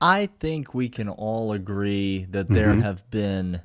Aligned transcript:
I 0.00 0.26
think 0.26 0.72
we 0.74 0.88
can 0.88 1.08
all 1.08 1.52
agree 1.52 2.24
that 2.30 2.48
there 2.48 2.68
Mm-hmm. 2.68 2.80
have 2.82 3.10
been 3.10 3.60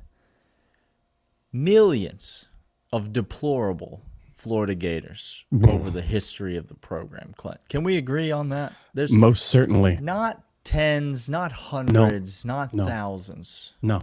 millions 1.52 2.46
of 2.92 3.12
deplorable 3.12 4.02
Florida 4.34 4.74
Gators 4.74 5.44
over 5.66 5.90
the 5.90 6.02
history 6.02 6.56
of 6.56 6.68
the 6.68 6.74
program, 6.74 7.32
Clint. 7.36 7.60
Can 7.68 7.82
we 7.84 7.96
agree 7.96 8.30
on 8.30 8.50
that? 8.50 8.74
There's 8.92 9.12
Most 9.12 9.46
certainly. 9.46 9.96
not 10.00 10.42
tens, 10.62 11.28
not 11.30 11.52
hundreds, 11.52 12.44
not 12.44 12.70
thousands. 12.72 13.72
No. 13.80 14.02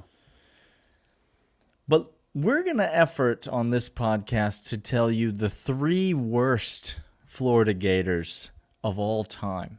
But 1.87 2.11
we're 2.33 2.63
going 2.63 2.77
to 2.77 2.95
effort 2.95 3.47
on 3.47 3.69
this 3.69 3.89
podcast 3.89 4.65
to 4.69 4.77
tell 4.77 5.11
you 5.11 5.31
the 5.31 5.49
three 5.49 6.13
worst 6.15 6.97
Florida 7.27 7.73
Gators 7.75 8.49
of 8.83 8.97
all 8.97 9.23
time. 9.23 9.77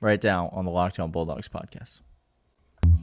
Right 0.00 0.20
down 0.20 0.48
on 0.52 0.64
the 0.64 0.70
Locked 0.70 0.98
On 0.98 1.10
Bulldogs 1.10 1.48
podcast. 1.48 2.00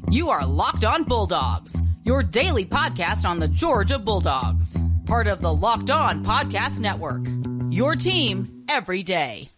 You 0.09 0.29
are 0.29 0.47
Locked 0.47 0.85
On 0.85 1.03
Bulldogs, 1.03 1.81
your 2.03 2.23
daily 2.23 2.65
podcast 2.65 3.25
on 3.25 3.39
the 3.39 3.47
Georgia 3.47 3.99
Bulldogs, 3.99 4.79
part 5.05 5.27
of 5.27 5.41
the 5.41 5.53
Locked 5.53 5.91
On 5.91 6.23
Podcast 6.23 6.79
Network. 6.79 7.21
Your 7.69 7.95
team 7.95 8.63
every 8.67 9.03
day. 9.03 9.49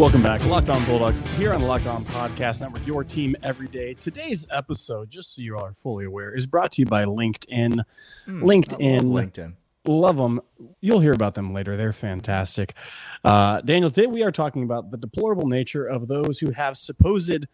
Welcome 0.00 0.22
back. 0.22 0.42
Locked 0.46 0.70
On 0.70 0.82
Bulldogs 0.86 1.24
here 1.36 1.52
on 1.52 1.60
the 1.60 1.66
Locked 1.66 1.86
On 1.86 2.02
Podcast 2.06 2.62
Network, 2.62 2.86
your 2.86 3.04
team 3.04 3.36
every 3.42 3.68
day. 3.68 3.92
Today's 3.92 4.46
episode, 4.50 5.10
just 5.10 5.34
so 5.34 5.42
you 5.42 5.58
are 5.58 5.74
fully 5.82 6.06
aware, 6.06 6.34
is 6.34 6.46
brought 6.46 6.72
to 6.72 6.80
you 6.80 6.86
by 6.86 7.04
LinkedIn. 7.04 7.82
LinkedIn. 8.26 9.02
Love 9.02 9.26
LinkedIn. 9.26 9.52
love 9.86 10.16
them. 10.16 10.40
You'll 10.80 11.00
hear 11.00 11.12
about 11.12 11.34
them 11.34 11.52
later. 11.52 11.76
They're 11.76 11.92
fantastic. 11.92 12.72
Uh, 13.22 13.60
Daniel, 13.60 13.90
today 13.90 14.06
we 14.06 14.22
are 14.22 14.32
talking 14.32 14.62
about 14.62 14.90
the 14.90 14.96
deplorable 14.96 15.46
nature 15.46 15.84
of 15.84 16.08
those 16.08 16.38
who 16.38 16.50
have 16.50 16.78
supposed. 16.78 17.44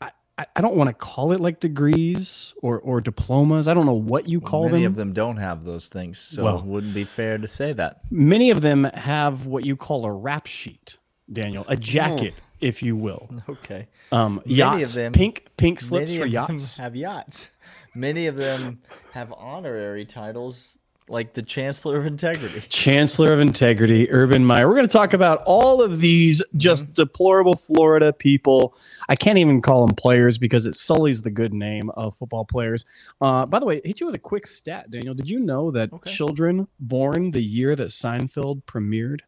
I, 0.00 0.46
I 0.54 0.60
don't 0.60 0.76
want 0.76 0.90
to 0.90 0.94
call 0.94 1.32
it 1.32 1.40
like 1.40 1.58
degrees 1.58 2.54
or, 2.62 2.78
or 2.78 3.00
diplomas. 3.00 3.66
I 3.66 3.74
don't 3.74 3.86
know 3.86 3.92
what 3.94 4.28
you 4.28 4.40
call 4.40 4.66
Many 4.66 4.70
them. 4.70 4.74
Many 4.74 4.84
of 4.84 4.94
them 4.94 5.12
don't 5.12 5.38
have 5.38 5.64
those 5.64 5.88
things, 5.88 6.20
so 6.20 6.44
Well- 6.44 6.58
it 6.60 6.64
wouldn't 6.66 6.94
be 6.94 7.02
fair 7.02 7.36
to 7.36 7.48
say 7.48 7.72
that. 7.72 8.02
Many 8.12 8.50
of 8.52 8.60
them 8.60 8.84
have 8.94 9.46
what 9.46 9.66
you 9.66 9.74
call 9.74 10.04
a 10.04 10.12
rap 10.12 10.46
sheet, 10.46 10.98
Daniel, 11.32 11.64
a 11.68 11.76
jacket, 11.76 12.34
if 12.60 12.82
you 12.82 12.96
will. 12.96 13.30
Okay. 13.48 13.88
Um, 14.10 14.42
Many 14.44 14.56
yachts, 14.56 14.90
of 14.90 14.94
them- 14.94 15.12
pink 15.12 15.46
pink 15.56 15.80
slips 15.80 16.06
Many 16.08 16.18
for 16.20 16.26
yachts. 16.26 16.76
have 16.76 16.94
yachts. 16.96 17.50
Many 17.94 18.26
of 18.26 18.36
them 18.36 18.80
have 19.12 19.32
honorary 19.36 20.04
titles 20.06 20.78
like 21.08 21.34
the 21.34 21.42
Chancellor 21.42 21.98
of 21.98 22.06
Integrity. 22.06 22.60
Chancellor 22.70 23.32
of 23.34 23.40
Integrity, 23.40 24.10
Urban 24.10 24.44
Meyer. 24.44 24.66
We're 24.68 24.76
going 24.76 24.86
to 24.86 24.92
talk 24.92 25.12
about 25.12 25.42
all 25.44 25.82
of 25.82 26.00
these 26.00 26.40
just 26.56 26.84
Mm-hmm. 26.84 26.92
deplorable 26.94 27.54
Florida 27.56 28.12
people. 28.12 28.74
I 29.10 29.16
can't 29.16 29.36
even 29.36 29.60
call 29.60 29.84
them 29.86 29.94
players 29.96 30.38
because 30.38 30.64
it 30.64 30.74
sullies 30.74 31.20
the 31.20 31.30
good 31.30 31.52
name 31.52 31.90
of 31.90 32.16
football 32.16 32.44
players. 32.46 32.86
Uh, 33.20 33.44
by 33.44 33.58
the 33.58 33.66
way, 33.66 33.80
hit 33.84 34.00
you 34.00 34.06
with 34.06 34.14
a 34.14 34.18
quick 34.20 34.46
stat, 34.46 34.90
Daniel. 34.90 35.12
Did 35.12 35.28
you 35.28 35.40
know 35.40 35.70
that 35.72 35.92
Okay. 35.92 36.10
children 36.10 36.68
born 36.80 37.30
the 37.32 37.42
year 37.42 37.74
that 37.76 37.88
Seinfeld 37.88 38.62
premiered 38.64 39.18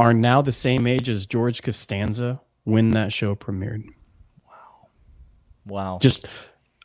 are 0.00 0.14
now 0.14 0.40
the 0.40 0.52
same 0.52 0.86
age 0.86 1.08
as 1.10 1.26
George 1.26 1.62
Costanza 1.62 2.40
when 2.64 2.90
that 2.90 3.12
show 3.12 3.34
premiered? 3.34 3.84
Wow. 4.46 4.88
Wow. 5.66 5.98
Just, 6.00 6.26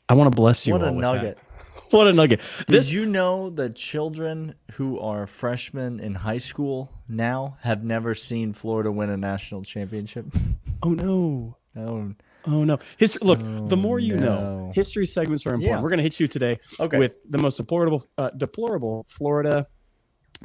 I 0.10 0.14
want 0.16 0.32
to 0.32 0.36
bless 0.36 0.68
you. 0.68 0.74
what 0.74 0.84
a 0.84 0.92
nugget. 0.92 1.38
What 1.92 2.08
a 2.08 2.14
nugget. 2.14 2.42
Did 2.66 2.68
This 2.68 2.92
you 2.92 3.06
know 3.06 3.52
that 3.52 3.76
children 3.76 4.56
who 4.74 5.00
are 5.00 5.28
freshmen 5.28 6.00
in 6.02 6.16
high 6.16 6.40
school 6.40 6.92
now 7.08 7.58
have 7.62 7.84
never 7.86 8.16
seen 8.16 8.52
Florida 8.54 8.92
win 8.92 9.12
a 9.12 9.18
national 9.18 9.62
championship? 9.64 10.26
Oh 10.84 10.90
no. 10.90 11.58
no. 11.74 12.14
Oh 12.46 12.64
no! 12.64 12.78
History. 12.98 13.22
Look, 13.26 13.40
the 13.40 13.78
more 13.78 13.98
you 13.98 14.18
know, 14.18 14.72
history 14.76 15.06
segments 15.06 15.46
are 15.48 15.54
important. 15.56 15.78
Yeah. 15.78 15.82
We're 15.82 15.90
going 15.90 15.98
to 15.98 16.04
hit 16.04 16.20
you 16.20 16.28
today 16.28 16.60
Okay. 16.80 17.00
with 17.00 17.14
the 17.28 17.38
most 17.40 17.56
deplorable, 17.58 18.06
uh, 18.20 18.30
deplorable 18.32 19.06
Florida 19.10 19.66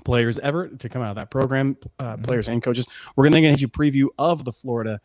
players 0.05 0.39
ever 0.39 0.69
to 0.69 0.89
come 0.89 1.03
out 1.03 1.11
of 1.11 1.17
that 1.17 1.31
program, 1.31 1.77
uh, 1.99 2.17
players 2.19 2.49
and 2.49 2.63
coaches. 2.63 2.87
We're 3.17 3.29
going 3.29 3.43
to 3.43 3.51
hit 3.51 3.61
you 3.61 3.69
preview 3.69 4.07
of 4.19 4.45
the 4.45 4.53
Florida 4.53 5.01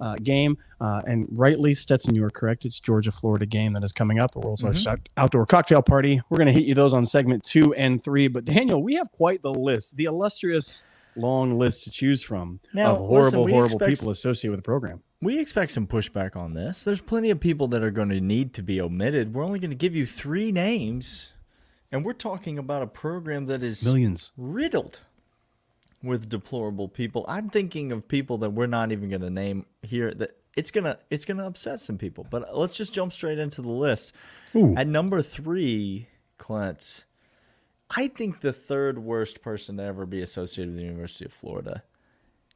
uh, 0.00 0.14
game, 0.22 0.56
uh, 0.80 1.02
and 1.06 1.26
rightly, 1.30 1.74
Stetson, 1.74 2.14
you 2.14 2.22
are 2.24 2.30
correct. 2.30 2.64
It's 2.64 2.78
Georgia 2.78 3.10
Florida 3.10 3.46
game 3.46 3.72
that 3.72 3.82
is 3.82 3.90
coming 3.92 4.20
up, 4.20 4.30
the 4.30 4.38
world's 4.38 4.62
Mm-hmm. 4.62 4.86
largest 4.86 5.08
outdoor 5.16 5.44
cocktail 5.46 5.82
party. 5.82 6.20
We're 6.30 6.36
going 6.38 6.46
to 6.46 6.52
hit 6.52 6.64
you 6.64 6.74
those 6.74 6.94
on 6.94 7.04
segment 7.04 7.42
two 7.42 7.74
and 7.74 8.02
three. 8.02 8.28
But 8.28 8.44
Daniel, 8.44 8.80
we 8.82 8.94
have 8.94 9.10
quite 9.10 9.42
the 9.42 9.52
list, 9.52 9.96
the 9.96 10.04
illustrious 10.04 10.84
long 11.16 11.58
list 11.58 11.82
to 11.82 11.90
choose 11.90 12.22
from 12.22 12.60
Now, 12.72 12.92
of 12.92 12.98
horrible, 12.98 13.42
listen, 13.44 13.54
horrible 13.54 13.76
expect- 13.78 13.90
people 13.98 14.10
associated 14.10 14.52
with 14.52 14.58
the 14.60 14.68
program. 14.68 15.02
We 15.20 15.40
expect 15.40 15.72
some 15.72 15.88
pushback 15.88 16.36
on 16.36 16.54
this. 16.54 16.84
There's 16.84 17.00
plenty 17.00 17.30
of 17.30 17.40
people 17.40 17.66
that 17.68 17.82
are 17.82 17.90
going 17.90 18.10
to 18.10 18.20
need 18.20 18.54
to 18.54 18.62
be 18.62 18.80
omitted. 18.80 19.34
We're 19.34 19.42
only 19.42 19.58
going 19.58 19.70
to 19.70 19.76
give 19.76 19.96
you 19.96 20.06
three 20.06 20.52
names, 20.52 21.30
and 21.90 22.04
we're 22.04 22.12
talking 22.12 22.58
about 22.58 22.82
a 22.82 22.86
program 22.86 23.46
that 23.46 23.62
is 23.62 23.84
Millions. 23.84 24.32
riddled 24.36 25.00
with 26.02 26.28
deplorable 26.28 26.88
people. 26.88 27.24
I'm 27.28 27.50
thinking 27.50 27.92
of 27.92 28.08
people 28.08 28.38
that 28.38 28.50
we're 28.50 28.66
not 28.66 28.92
even 28.92 29.08
going 29.08 29.22
to 29.22 29.30
name 29.30 29.66
here. 29.82 30.12
That 30.12 30.36
it's 30.56 30.70
gonna 30.70 30.98
it's 31.08 31.24
gonna 31.24 31.46
upset 31.46 31.80
some 31.80 31.98
people. 31.98 32.26
But 32.28 32.56
let's 32.56 32.72
just 32.76 32.92
jump 32.92 33.12
straight 33.12 33.38
into 33.38 33.62
the 33.62 33.70
list. 33.70 34.12
Ooh. 34.56 34.74
At 34.76 34.88
number 34.88 35.22
three, 35.22 36.08
Clint, 36.36 37.04
I 37.90 38.08
think 38.08 38.40
the 38.40 38.52
third 38.52 38.98
worst 38.98 39.40
person 39.40 39.76
to 39.76 39.84
ever 39.84 40.04
be 40.04 40.20
associated 40.20 40.74
with 40.74 40.80
the 40.80 40.86
University 40.86 41.24
of 41.24 41.32
Florida 41.32 41.84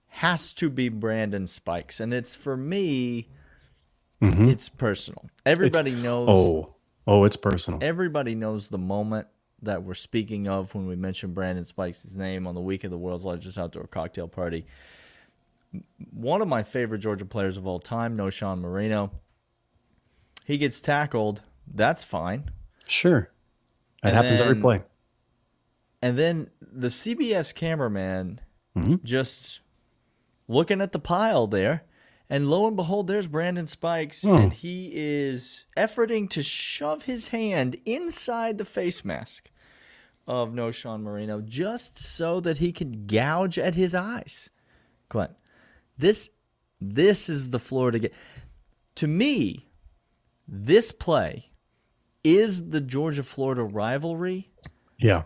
has 0.09 0.53
to 0.55 0.69
be 0.69 0.89
Brandon 0.89 1.47
Spikes, 1.47 2.01
and 2.01 2.13
it's 2.13 2.35
for 2.35 2.57
me. 2.57 3.29
Mm-hmm. 4.21 4.49
It's 4.49 4.69
personal. 4.69 5.31
Everybody 5.45 5.93
knows. 5.93 6.29
Oh, 6.29 6.75
oh, 7.07 7.25
it's 7.25 7.37
personal. 7.37 7.81
Everybody 7.83 8.35
knows 8.35 8.69
the 8.69 8.79
moment 8.79 9.27
that 9.63 9.83
we're 9.85 9.95
speaking 9.95 10.49
of 10.49 10.75
when 10.75 10.87
we 10.87 10.97
mention 10.97 11.33
Brandon 11.33 11.65
Spikes' 11.65 12.15
name 12.15 12.47
on 12.47 12.55
the 12.55 12.61
week 12.61 12.83
of 12.85 12.91
the 12.91 12.99
world's 12.99 13.25
largest 13.25 13.57
outdoor 13.59 13.87
cocktail 13.87 14.27
party. 14.29 14.67
One 16.13 16.43
of 16.43 16.49
my 16.49 16.63
favorite 16.63 16.99
Georgia 16.99 17.25
players 17.25 17.57
of 17.57 17.67
all 17.67 17.79
time, 17.79 18.17
Knowshon 18.17 18.61
Moreno. 18.61 19.13
He 20.45 20.59
gets 20.59 20.81
tackled. 20.81 21.43
That's 21.73 22.03
fine. 22.05 22.51
Sure, 22.87 23.31
that 24.03 24.09
And 24.09 24.17
happens 24.17 24.41
every 24.41 24.57
play. 24.57 24.83
And 26.03 26.19
then 26.19 26.51
the 26.61 26.89
CBS 26.89 27.55
cameraman 27.55 28.41
Mm-hmm. 28.77 28.97
just 29.05 29.61
looking 30.49 30.81
at 30.81 30.93
the 30.93 30.99
pile 30.99 31.47
there. 31.47 31.85
And 32.33 32.49
lo 32.49 32.67
and 32.67 32.75
behold, 32.77 33.09
there's 33.09 33.27
Brandon 33.27 33.67
Spikes. 33.67 34.23
Hmm. 34.23 34.31
And 34.37 34.53
he 34.55 34.91
is 34.95 35.67
efforting 35.77 36.31
to 36.31 36.43
shove 36.43 37.03
his 37.03 37.29
hand 37.29 37.77
inside 37.85 38.57
the 38.57 38.65
face 38.65 39.05
mask 39.05 39.51
of 40.27 40.49
Knowshon 40.51 41.03
Moreno 41.03 41.43
just 41.43 41.99
so 41.99 42.41
that 42.41 42.57
he 42.57 42.73
can 42.73 43.07
gouge 43.07 43.59
at 43.59 43.75
his 43.75 43.95
eyes. 43.95 44.49
Clint, 45.11 45.33
this 45.99 46.31
this 46.81 47.29
is 47.29 47.51
the 47.51 47.59
Florida 47.59 47.99
game. 47.99 48.11
To 48.95 49.07
me, 49.07 49.69
this 50.49 50.91
play 50.91 51.51
is 52.25 52.71
the 52.71 52.81
Georgia 52.81 53.23
Florida 53.23 53.63
rivalry 53.63 54.49
Yeah, 54.99 55.25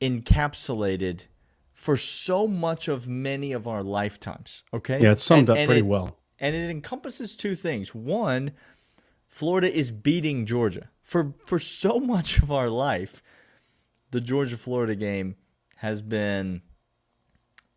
encapsulated 0.00 1.26
for 1.74 1.96
so 1.96 2.46
much 2.48 2.88
of 2.88 3.06
many 3.08 3.52
of 3.52 3.66
our 3.68 3.82
lifetimes. 3.82 4.64
Okay. 4.72 5.00
yeah, 5.02 5.12
it's 5.12 5.22
summed 5.22 5.40
And- 5.40 5.50
up 5.50 5.56
and 5.58 5.66
pretty 5.68 5.80
it- 5.80 5.86
well. 5.86 6.17
And 6.40 6.54
it 6.54 6.70
encompasses 6.70 7.34
two 7.34 7.54
things. 7.54 7.94
One, 7.94 8.52
Florida 9.28 9.72
is 9.72 9.90
beating 9.90 10.46
Georgia. 10.46 10.90
For 11.02 11.34
for 11.44 11.58
so 11.58 11.98
much 12.14 12.38
of 12.38 12.50
our 12.50 12.68
life, 12.70 13.22
the 14.10 14.20
Georgia 14.20 14.56
Florida 14.56 14.94
game 14.94 15.36
has 15.76 16.02
been 16.02 16.62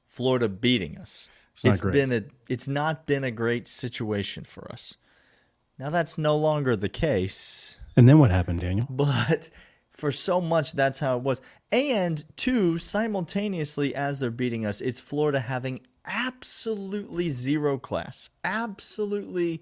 Florida 0.07 0.49
beating 0.49 0.97
us. 0.97 1.29
It's 1.63 1.81
great. 1.81 1.93
been 1.93 2.11
a 2.11 2.23
it's 2.49 2.67
not 2.67 3.05
been 3.05 3.23
a 3.23 3.31
great 3.31 3.67
situation 3.67 4.43
for 4.43 4.71
us. 4.71 4.95
Now 5.77 5.89
that's 5.89 6.17
no 6.17 6.37
longer 6.37 6.75
the 6.75 6.89
case. 6.89 7.77
And 7.95 8.07
then 8.07 8.19
what 8.19 8.31
happened, 8.31 8.61
Daniel? 8.61 8.87
But 8.89 9.49
for 9.89 10.11
so 10.11 10.39
much, 10.39 10.71
that's 10.73 10.99
how 10.99 11.17
it 11.17 11.23
was. 11.23 11.41
And 11.71 12.23
two, 12.37 12.77
simultaneously, 12.77 13.93
as 13.93 14.19
they're 14.19 14.31
beating 14.31 14.65
us, 14.65 14.81
it's 14.81 14.99
Florida 14.99 15.39
having 15.39 15.81
absolutely 16.05 17.29
zero 17.29 17.77
class, 17.77 18.29
absolutely 18.43 19.61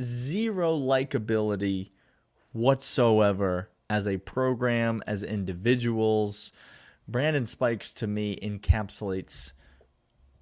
zero 0.00 0.76
likability 0.76 1.90
whatsoever 2.52 3.68
as 3.90 4.06
a 4.08 4.16
program, 4.18 5.02
as 5.06 5.22
individuals. 5.22 6.52
Brandon 7.06 7.44
Spikes, 7.46 7.92
to 7.94 8.06
me, 8.06 8.38
encapsulates 8.42 9.52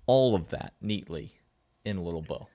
all 0.07 0.35
of 0.35 0.51
that 0.51 0.75
neatly 0.81 1.33
in 1.85 2.05
Little 2.05 2.23
Bow. 2.23 2.47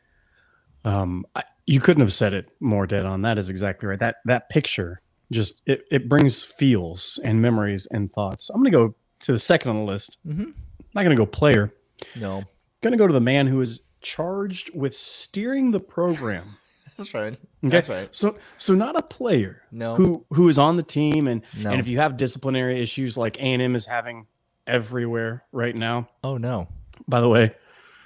Um, 0.86 1.26
I, 1.36 1.44
You 1.66 1.82
couldn't 1.82 2.02
have 2.02 2.14
said 2.14 2.34
it 2.34 2.50
more 2.62 2.88
dead 2.88 3.06
on. 3.06 3.22
That 3.24 3.38
is 3.38 3.50
exactly 3.50 3.90
right. 3.90 4.00
That 4.00 4.18
that 4.26 4.50
picture 4.50 5.02
just 5.32 5.62
it, 5.66 5.84
it 5.92 6.08
brings 6.08 6.44
feels 6.46 7.20
and 7.24 7.42
memories 7.42 7.88
and 7.92 8.12
thoughts. 8.14 8.50
I'm 8.50 8.62
gonna 8.62 8.70
go 8.72 8.96
to 9.22 9.34
the 9.34 9.40
second 9.40 9.72
on 9.72 9.78
the 9.78 9.84
list. 9.92 10.18
Mhm. 10.26 10.54
Not 10.96 11.04
gonna 11.04 11.16
go 11.16 11.26
player. 11.26 11.74
No, 12.16 12.44
Gonna 12.82 12.98
go 12.98 13.08
to 13.08 13.14
the 13.14 13.20
man 13.20 13.48
who 13.48 13.60
is 13.62 13.82
charged 14.02 14.76
with 14.76 14.96
steering 14.96 15.72
the 15.72 15.80
program. 15.80 16.58
that's 16.98 17.14
right. 17.14 17.34
Okay? 17.34 17.40
That's 17.64 17.90
right. 17.90 18.14
So 18.14 18.38
so 18.58 18.74
not 18.76 18.96
a 18.96 19.02
player 19.02 19.64
No. 19.72 19.96
who 19.96 20.26
who 20.32 20.48
is 20.50 20.60
on 20.60 20.78
the 20.78 20.84
team 20.84 21.28
and 21.28 21.42
No. 21.58 21.72
and 21.72 21.80
if 21.80 21.88
you 21.88 21.98
have 21.98 22.18
disciplinary 22.18 22.80
issues 22.82 23.18
like 23.18 23.38
A&M 23.40 23.76
is 23.76 23.86
having 23.86 24.28
everywhere 24.68 25.44
right 25.52 25.76
now. 25.76 26.08
Oh 26.24 26.38
no, 26.38 26.68
By 27.08 27.22
the 27.22 27.30
way, 27.30 27.56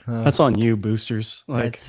Uh, 0.08 0.24
that's 0.24 0.40
on 0.40 0.58
you 0.58 0.78
boosters. 0.78 1.44
Like 1.48 1.80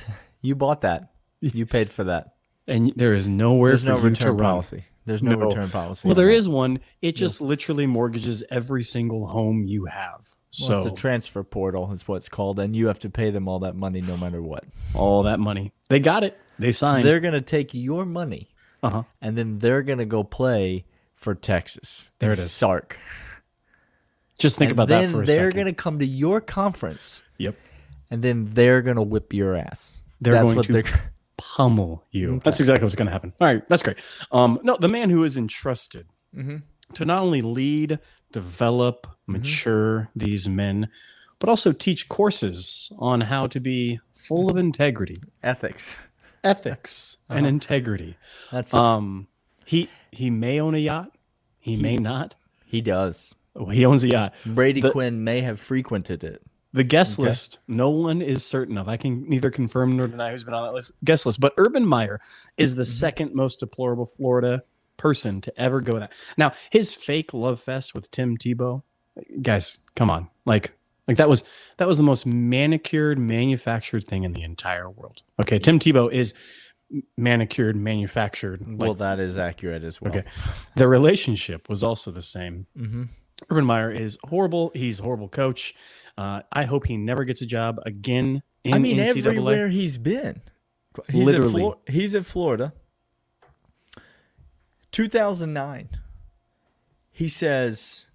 you 0.41 0.55
bought 0.55 0.81
that. 0.83 1.13
You 1.41 1.67
paid 1.67 1.91
for 1.91 2.05
that. 2.05 2.35
and 2.67 2.93
there 2.97 3.15
is 3.15 3.27
nowhere 3.29 3.71
There's 3.71 3.83
for 3.83 3.89
no 3.89 3.97
you 3.97 4.03
to 4.03 4.09
return 4.11 4.37
run. 4.37 4.51
policy. 4.51 4.85
There's 5.05 5.23
no, 5.23 5.35
No. 5.35 5.47
return 5.47 5.69
policy. 5.69 6.07
Well, 6.07 6.13
on 6.13 6.17
there 6.17 6.27
that. 6.33 6.39
is 6.39 6.49
one. 6.49 6.79
It 7.01 7.17
just 7.17 7.41
literally 7.41 7.87
mortgages 7.87 8.45
every 8.51 8.85
single 8.85 9.27
home 9.27 9.65
you 9.65 9.87
have. 9.87 10.21
Well, 10.61 10.69
So 10.69 10.83
it's 10.83 10.93
a 10.93 10.95
transfer 10.95 11.43
portal 11.43 11.93
is 11.93 12.07
what 12.07 12.17
it's 12.17 12.29
called, 12.29 12.59
and 12.59 12.77
you 12.77 12.87
have 12.87 12.99
to 13.01 13.11
pay 13.11 13.31
them 13.31 13.49
all 13.49 13.59
that 13.61 13.75
money 13.75 14.01
no 14.01 14.17
matter 14.17 14.41
what. 14.43 14.65
all 14.95 15.23
that 15.25 15.41
money, 15.41 15.73
they 15.89 15.99
got 15.99 16.23
it. 16.25 16.39
They 16.59 16.73
signed. 16.73 17.05
They're 17.07 17.21
gonna 17.21 17.41
take 17.41 17.73
your 17.75 18.05
money, 18.05 18.51
Uh-huh. 18.83 19.03
and 19.21 19.37
then 19.37 19.59
they're 19.59 19.83
gonna 19.83 20.05
go 20.07 20.23
play 20.23 20.85
for 21.17 21.35
Texas. 21.35 22.11
There 22.19 22.31
in 22.31 22.35
it 22.35 22.39
is. 22.43 22.53
Sark. 22.53 22.99
Just 24.39 24.59
think 24.59 24.71
and 24.71 24.79
about 24.79 24.89
then 24.89 25.05
that 25.07 25.11
for 25.17 25.23
a 25.23 25.27
they're 25.27 25.51
second. 25.51 25.61
gonna 25.61 25.73
come 25.73 25.99
to 26.01 26.07
your 26.07 26.41
conference, 26.41 27.23
Yep. 27.39 27.57
and 28.11 28.23
then 28.23 28.51
they're 28.53 28.83
gonna 28.83 29.03
whip 29.03 29.33
your 29.33 29.55
ass. 29.57 29.93
They're 30.21 30.35
That's 30.35 30.45
going 30.45 30.57
what 30.57 30.67
to 30.67 30.73
they're. 30.73 30.83
pummel 31.47 32.05
you. 32.11 32.41
That's 32.45 32.61
exactly 32.61 32.85
what's 32.85 32.95
going 32.95 33.07
to 33.07 33.13
happen. 33.13 33.33
All 33.41 33.47
right, 33.47 33.67
that's 33.69 33.83
great. 33.83 33.99
Um, 34.31 34.61
no, 34.63 34.77
the 34.77 34.89
man 34.89 35.11
who 35.11 35.25
is 35.25 35.37
entrusted 35.37 36.07
Mm-hmm. 36.37 36.57
to 36.95 37.05
not 37.05 37.23
only 37.23 37.41
lead, 37.43 37.99
develop, 38.33 39.07
mature 39.27 40.09
these 40.17 40.49
men, 40.49 40.89
but 41.39 41.49
also 41.51 41.73
teach 41.73 42.09
courses 42.09 42.91
on 42.99 43.21
how 43.21 43.47
to 43.49 43.61
be 43.61 44.01
full 44.15 44.49
of 44.51 44.57
integrity, 44.57 45.21
Ethics. 45.43 45.97
ethics, 46.45 47.19
Uh-huh. 47.29 47.39
and 47.39 47.47
integrity. 47.47 48.17
That's 48.51 48.73
Um, 48.73 49.27
he 49.65 49.89
he 50.11 50.31
may 50.31 50.61
own 50.61 50.75
a 50.75 50.79
yacht, 50.79 51.11
he, 51.59 51.77
may 51.77 51.97
not. 51.97 52.35
he 52.65 52.81
does. 52.81 53.35
Oh, 53.55 53.67
he 53.67 53.85
owns 53.85 54.03
a 54.05 54.09
yacht. 54.09 54.33
Brady 54.47 54.81
The- 54.81 54.91
Quinn 54.91 55.23
may 55.25 55.41
have 55.43 55.61
frequented 55.61 56.25
it. 56.25 56.43
The 56.75 56.85
guest 56.85 57.19
Okay. 57.19 57.29
list, 57.29 57.59
no 57.69 57.91
one 57.91 58.23
is 58.23 58.45
certain 58.45 58.79
of. 58.79 58.89
I 58.89 58.97
can 58.97 59.29
neither 59.29 59.51
confirm 59.51 59.97
nor 59.97 60.07
deny 60.09 60.31
who's 60.31 60.43
been 60.45 60.55
on 60.55 60.65
that 60.65 60.73
list, 60.73 60.93
guest 61.05 61.27
list. 61.27 61.39
But 61.41 61.53
Urban 61.59 61.85
Meyer 61.87 62.21
is 62.57 62.75
the 62.75 62.85
second 62.87 63.35
most 63.35 63.61
deplorable 63.61 64.07
Florida 64.07 64.63
person 64.97 65.41
to 65.43 65.61
ever 65.61 65.81
go 65.81 65.99
that. 65.99 66.13
Now, 66.39 66.53
his 66.71 66.95
fake 66.95 67.35
love 67.35 67.61
fest 67.61 67.95
with 67.95 68.11
Tim 68.11 68.39
Tebow, 68.39 68.83
guys, 69.43 69.79
come 69.97 70.11
on, 70.11 70.29
like, 70.47 70.73
like 71.09 71.17
that 71.19 71.29
was 71.29 71.45
that 71.77 71.87
was 71.89 71.97
the 71.99 72.03
most 72.05 72.25
manicured, 72.25 73.19
manufactured 73.19 74.07
thing 74.07 74.23
in 74.23 74.33
the 74.33 74.43
entire 74.43 74.89
world. 74.89 75.23
Okay, 75.41 75.59
Tim 75.59 75.79
Tebow 75.79 76.11
is 76.11 76.33
manicured, 77.17 77.77
manufactured. 77.77 78.61
like, 78.67 78.79
well, 78.79 78.95
that 78.95 79.19
is 79.19 79.37
accurate 79.39 79.83
as 79.85 80.01
well. 80.01 80.11
Okay. 80.17 80.25
The 80.77 80.89
relationship 80.89 81.69
was 81.69 81.83
also 81.83 82.11
the 82.11 82.23
same. 82.23 82.67
Mhm. 82.79 83.09
Urban 83.51 83.65
Meyer 83.65 83.91
is 83.91 84.19
horrible. 84.25 84.71
He's 84.75 85.01
a 85.01 85.03
horrible 85.03 85.29
coach. 85.29 85.75
Uh, 86.19 86.43
I 86.53 86.65
hope 86.65 86.87
he 86.87 86.97
never 86.97 87.25
gets 87.25 87.41
a 87.43 87.47
job 87.47 87.81
again 87.87 88.43
in 88.65 88.75
I 88.75 88.79
mean, 88.79 88.99
NCAA. 88.99 89.27
everywhere 89.27 89.69
he's 89.69 89.99
been. 89.99 90.43
He's 91.09 91.25
Literally. 91.27 91.49
At 91.49 91.53
Flor- 91.53 91.79
he's 91.89 92.15
at 92.15 92.27
Florida. 92.27 92.73
2009. 94.93 95.89
He 97.11 97.29
says, 97.29 98.07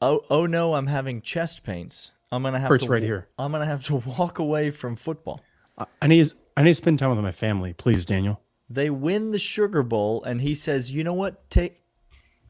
"Oh, 0.00 0.22
oh 0.30 0.46
no, 0.46 0.74
I'm 0.74 0.86
having 0.86 1.20
chest 1.22 1.64
pains. 1.64 2.12
I'm 2.32 2.42
gonna 2.42 2.58
have 2.58 2.68
Hurts 2.70 2.84
to 2.84 2.90
right 2.90 3.02
here. 3.02 3.28
I'm 3.38 3.52
gonna 3.52 3.66
have 3.66 3.84
to 3.86 3.96
walk 4.18 4.38
away 4.38 4.70
from 4.70 4.96
football." 4.96 5.40
I- 5.78 5.86
I 6.02 6.06
need 6.06 6.32
I 6.56 6.62
need 6.62 6.70
to 6.70 6.74
spend 6.74 6.98
time 6.98 7.10
with 7.10 7.18
my 7.18 7.32
family, 7.32 7.72
please, 7.72 8.06
Daniel. 8.06 8.40
They 8.70 8.88
win 8.90 9.30
the 9.32 9.38
Sugar 9.38 9.82
Bowl, 9.82 10.22
and 10.24 10.40
he 10.40 10.54
says, 10.54 10.92
"You 10.92 11.04
know 11.04 11.12
what? 11.14 11.48
Take. 11.50 11.82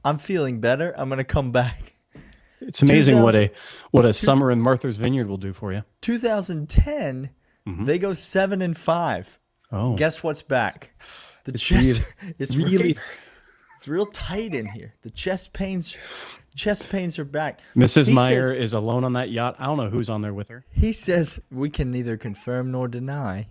I'm 0.04 0.18
feeling 0.18 0.60
better. 0.60 0.94
I'm 0.96 1.08
gonna 1.08 1.24
come 1.24 1.50
back." 1.50 1.93
It's 2.66 2.82
amazing 2.82 3.22
what 3.22 3.34
a 3.34 3.50
what 3.90 4.04
a 4.04 4.12
summer 4.12 4.50
in 4.50 4.60
Martha's 4.60 4.96
Vineyard 4.96 5.28
will 5.28 5.36
do 5.36 5.52
for 5.52 5.72
you. 5.72 5.82
2010, 6.00 7.30
they 7.66 7.98
go 7.98 8.12
seven 8.12 8.62
and 8.62 8.76
five. 8.76 9.38
Mm-hmm. 9.72 9.76
Oh, 9.76 9.96
Guess 9.96 10.22
what's 10.22 10.42
back? 10.42 10.90
The 11.44 11.52
chest. 11.52 12.02
it's 12.38 12.54
really- 12.56 12.76
really. 12.76 12.98
It's 13.76 13.88
real 13.88 14.06
tight 14.06 14.54
in 14.54 14.66
here. 14.66 14.94
The 15.02 15.10
chest 15.10 15.52
pains. 15.52 15.96
Chest 16.56 16.88
pains 16.88 17.18
are 17.18 17.24
back. 17.24 17.60
Mrs. 17.76 18.08
He 18.08 18.14
Meyer 18.14 18.50
says- 18.50 18.62
is 18.62 18.72
alone 18.72 19.04
on 19.04 19.12
that 19.14 19.30
yacht. 19.30 19.56
I 19.58 19.66
don't 19.66 19.76
know 19.76 19.88
who's 19.90 20.08
on 20.08 20.22
there 20.22 20.32
with 20.32 20.48
her. 20.48 20.64
He 20.72 20.92
says 20.92 21.40
we 21.50 21.68
can 21.68 21.90
neither 21.90 22.16
confirm 22.16 22.70
nor 22.70 22.88
deny. 22.88 23.48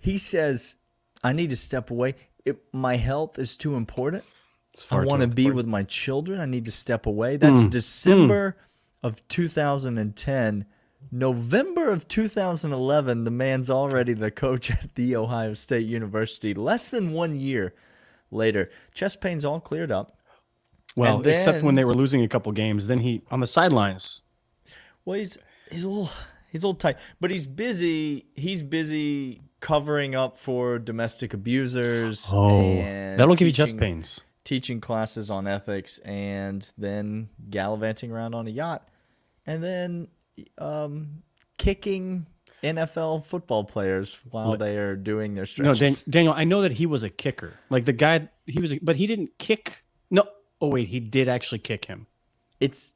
He 0.00 0.16
says 0.18 0.76
I 1.22 1.32
need 1.32 1.50
to 1.50 1.56
step 1.56 1.90
away. 1.90 2.14
It, 2.44 2.58
my 2.72 2.96
health 2.96 3.38
is 3.38 3.56
too 3.56 3.74
important. 3.76 4.24
It's 4.72 4.84
I 4.84 4.88
far 4.88 5.02
too 5.02 5.08
want 5.08 5.22
to 5.22 5.28
be 5.28 5.42
important. 5.42 5.56
with 5.56 5.66
my 5.66 5.82
children. 5.82 6.40
I 6.40 6.46
need 6.46 6.64
to 6.64 6.70
step 6.70 7.06
away. 7.06 7.36
That's 7.36 7.58
mm. 7.58 7.70
December 7.70 8.56
of 9.02 9.26
2010. 9.28 10.66
November 11.10 11.90
of 11.90 12.08
2011, 12.08 13.24
the 13.24 13.30
man's 13.30 13.68
already 13.68 14.14
the 14.14 14.30
coach 14.30 14.70
at 14.70 14.94
the 14.94 15.16
Ohio 15.16 15.54
State 15.54 15.86
University. 15.86 16.54
Less 16.54 16.88
than 16.88 17.12
one 17.12 17.38
year 17.38 17.74
later, 18.30 18.70
chest 18.94 19.20
pains 19.20 19.44
all 19.44 19.60
cleared 19.60 19.90
up. 19.90 20.18
well, 20.96 21.16
and 21.16 21.26
except 21.26 21.62
when 21.62 21.74
they 21.74 21.84
were 21.84 21.94
losing 21.94 22.22
a 22.22 22.28
couple 22.28 22.52
games. 22.52 22.86
Then 22.86 23.00
he 23.00 23.22
on 23.30 23.40
the 23.40 23.46
sidelines. 23.46 24.22
Well, 25.04 25.18
he's 25.18 25.36
he's 25.70 25.84
a 25.84 25.88
little 25.88 26.10
he's 26.50 26.62
a 26.62 26.66
little 26.66 26.78
tight, 26.78 26.96
but 27.20 27.30
he's 27.30 27.46
busy. 27.46 28.26
He's 28.34 28.62
busy 28.62 29.42
covering 29.60 30.14
up 30.14 30.38
for 30.38 30.78
domestic 30.78 31.34
abusers. 31.34 32.30
Oh, 32.32 32.60
and 32.60 33.18
that'll 33.18 33.34
give 33.34 33.46
you 33.46 33.52
chest 33.52 33.76
pains. 33.76 34.20
Teaching 34.44 34.80
classes 34.80 35.30
on 35.30 35.46
ethics 35.46 35.98
and 36.04 36.70
then 36.76 37.28
gallivanting 37.50 38.10
around 38.10 38.34
on 38.34 38.46
a 38.46 38.50
yacht 38.50 38.88
and 39.46 39.62
then 39.62 40.08
um, 40.58 41.22
kicking 41.58 42.26
NFL 42.62 43.24
football 43.24 43.64
players 43.64 44.18
while 44.30 44.56
they 44.56 44.76
are 44.78 44.94
doing 44.96 45.34
their 45.34 45.42
No, 45.58 45.74
stretches. 45.74 46.02
Dan- 46.02 46.10
Daniel, 46.10 46.34
I 46.34 46.44
know 46.44 46.62
that 46.62 46.72
he 46.72 46.86
was 46.86 47.02
a 47.02 47.10
kicker. 47.10 47.54
Like 47.70 47.84
the 47.84 47.92
guy, 47.92 48.28
he 48.46 48.60
was, 48.60 48.74
but 48.80 48.96
he 48.96 49.06
didn't 49.06 49.36
kick. 49.38 49.84
No, 50.10 50.24
oh 50.60 50.68
wait, 50.68 50.88
he 50.88 51.00
did 51.00 51.28
actually 51.28 51.58
kick 51.58 51.84
him. 51.86 52.06
it's 52.60 52.92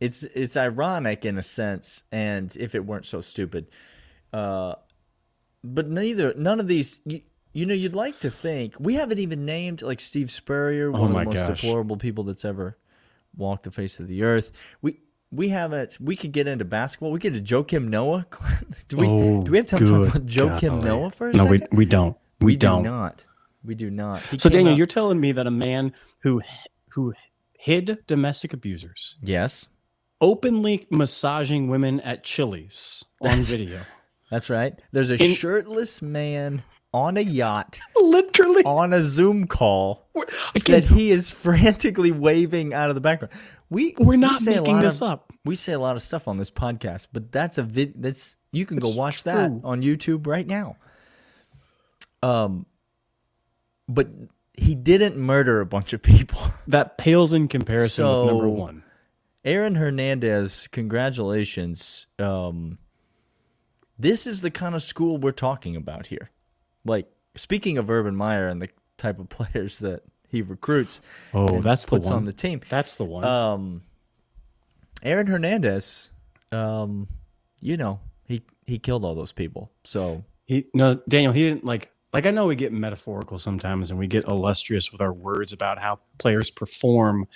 it's 0.00 0.22
it's 0.34 0.56
ironic 0.56 1.24
in 1.24 1.38
a 1.38 1.42
sense 1.42 2.02
and 2.10 2.56
if 2.56 2.74
it 2.74 2.84
weren't 2.84 3.06
so 3.06 3.20
stupid 3.20 3.68
uh 4.32 4.74
but 5.62 5.88
neither 5.88 6.34
none 6.34 6.58
of 6.58 6.66
these 6.66 6.98
you, 7.04 7.20
you 7.52 7.66
know 7.66 7.74
you'd 7.74 7.94
like 7.94 8.18
to 8.20 8.30
think 8.30 8.74
we 8.78 8.94
haven't 8.94 9.18
even 9.18 9.44
named 9.44 9.82
like 9.82 10.00
steve 10.00 10.30
spurrier 10.30 10.88
oh 10.88 10.92
one 10.92 11.10
of 11.10 11.16
Oh 11.16 11.18
the 11.20 11.24
most 11.26 11.34
gosh. 11.34 11.60
deplorable 11.60 11.96
people 11.96 12.24
that's 12.24 12.44
ever 12.44 12.76
walked 13.36 13.62
the 13.64 13.70
face 13.70 13.98
of 14.00 14.08
the 14.08 14.22
earth. 14.22 14.50
We 14.82 14.98
we 15.30 15.48
haven't 15.48 15.96
we 16.00 16.16
could 16.16 16.32
get 16.32 16.46
into 16.46 16.64
basketball. 16.64 17.10
We 17.12 17.18
get 17.18 17.34
to 17.34 17.40
joakim 17.40 17.88
noah. 17.88 18.26
Do 18.88 18.98
we 18.98 19.06
oh, 19.06 19.42
do 19.42 19.50
we 19.52 19.56
have 19.56 19.66
time 19.66 19.80
to 19.80 19.86
talk 19.86 20.14
about 20.16 20.26
joakim 20.26 20.84
noah 20.84 21.10
first? 21.10 21.38
no, 21.38 21.44
second? 21.44 21.68
we 21.72 21.78
we 21.78 21.84
don't. 21.86 22.16
We, 22.40 22.52
do 22.56 22.66
don't. 22.66 22.82
not. 22.82 23.24
We 23.64 23.74
do 23.74 23.88
not. 23.90 24.20
He 24.24 24.38
So 24.38 24.48
Daniel, 24.50 24.76
you're 24.76 24.86
telling 24.86 25.20
me 25.20 25.32
that 25.32 25.46
a 25.46 25.50
man 25.50 25.92
who 26.18 26.42
who 26.90 27.14
hid 27.54 27.98
domestic 28.06 28.52
abusers, 28.52 29.16
yes. 29.22 29.66
openly 30.20 30.86
massaging 30.90 31.68
women 31.68 32.00
at 32.00 32.24
Chili's 32.24 33.04
on 33.20 33.40
video, 33.42 33.82
that's 34.30 34.50
right. 34.50 34.78
There's 34.90 35.10
a 35.12 35.22
In- 35.22 35.30
shirtless 35.34 36.02
man 36.02 36.64
on 36.92 37.16
a 37.16 37.20
yacht 37.20 37.78
literally, 37.96 38.64
on 38.64 38.92
a 38.92 39.02
Zoom 39.02 39.46
call 39.46 40.08
again, 40.54 40.82
that 40.82 40.88
he 40.90 41.10
is 41.10 41.30
frantically 41.32 42.12
waving 42.12 42.74
out 42.74 42.88
of 42.88 42.94
the 42.94 43.00
background. 43.00 43.32
We 43.70 43.94
we're 43.98 44.16
not 44.16 44.38
say 44.38 44.54
a 44.54 44.60
making 44.60 44.80
this 44.80 45.00
of, 45.00 45.08
up. 45.08 45.32
We 45.44 45.56
say 45.56 45.72
a 45.72 45.78
lot 45.78 45.96
of 45.96 46.02
stuff 46.02 46.28
on 46.28 46.36
this 46.36 46.50
podcast, 46.50 47.08
but 47.12 47.32
that's 47.32 47.58
a 47.58 47.62
vid. 47.62 48.02
That's 48.02 48.36
you 48.52 48.66
can 48.66 48.78
go 48.78 48.88
It's 48.88 48.96
watch 48.96 49.22
that 49.24 49.50
on 49.64 49.82
YouTube 49.82 50.26
right 50.26 50.46
now. 50.46 50.76
Um, 52.22 52.66
but 53.88 54.08
he 54.54 54.74
didn't 54.74 55.16
murder 55.16 55.60
a 55.60 55.66
bunch 55.66 55.92
of 55.92 56.02
people. 56.02 56.38
That 56.68 56.96
pales 56.96 57.32
in 57.32 57.48
comparison 57.48 58.06
with 58.06 58.26
number 58.26 58.48
one. 58.48 58.84
Aaron 59.44 59.74
Hernandez, 59.74 60.68
congratulations. 60.68 62.06
Um, 62.20 62.78
this 63.98 64.28
is 64.28 64.42
the 64.42 64.50
kind 64.50 64.76
of 64.76 64.82
school 64.82 65.18
we're 65.18 65.32
talking 65.32 65.74
about 65.74 66.06
here. 66.06 66.30
Like 66.84 67.08
speaking 67.36 67.78
of 67.78 67.90
Urban 67.90 68.16
Meyer 68.16 68.48
and 68.48 68.60
the 68.60 68.68
type 68.98 69.18
of 69.18 69.28
players 69.28 69.78
that 69.80 70.02
he 70.28 70.42
recruits. 70.42 71.00
Oh, 71.34 71.60
that's 71.60 71.84
the 71.84 72.00
one. 72.00 72.12
on 72.12 72.24
the 72.24 72.32
team. 72.32 72.60
That's 72.68 72.94
the 72.94 73.04
one. 73.04 73.24
Um, 73.24 73.82
Aaron 75.02 75.26
Hernandez, 75.26 76.10
um, 76.52 77.08
you 77.60 77.76
know, 77.76 78.00
he 78.26 78.42
he 78.66 78.78
killed 78.78 79.04
all 79.04 79.14
those 79.14 79.32
people. 79.32 79.70
So 79.84 80.24
He 80.46 80.66
no 80.72 81.00
Daniel. 81.08 81.32
He 81.32 81.42
didn't 81.42 81.64
like 81.64 81.90
like 82.12 82.26
I 82.26 82.30
know 82.30 82.46
we 82.46 82.56
get 82.56 82.72
metaphorical 82.72 83.38
sometimes 83.38 83.90
and 83.90 83.98
we 83.98 84.06
get 84.06 84.24
illustrious 84.24 84.92
with 84.92 85.00
our 85.00 85.12
words 85.12 85.52
about 85.52 85.78
how 85.78 85.98
players 86.18 86.50
perform 86.50 87.26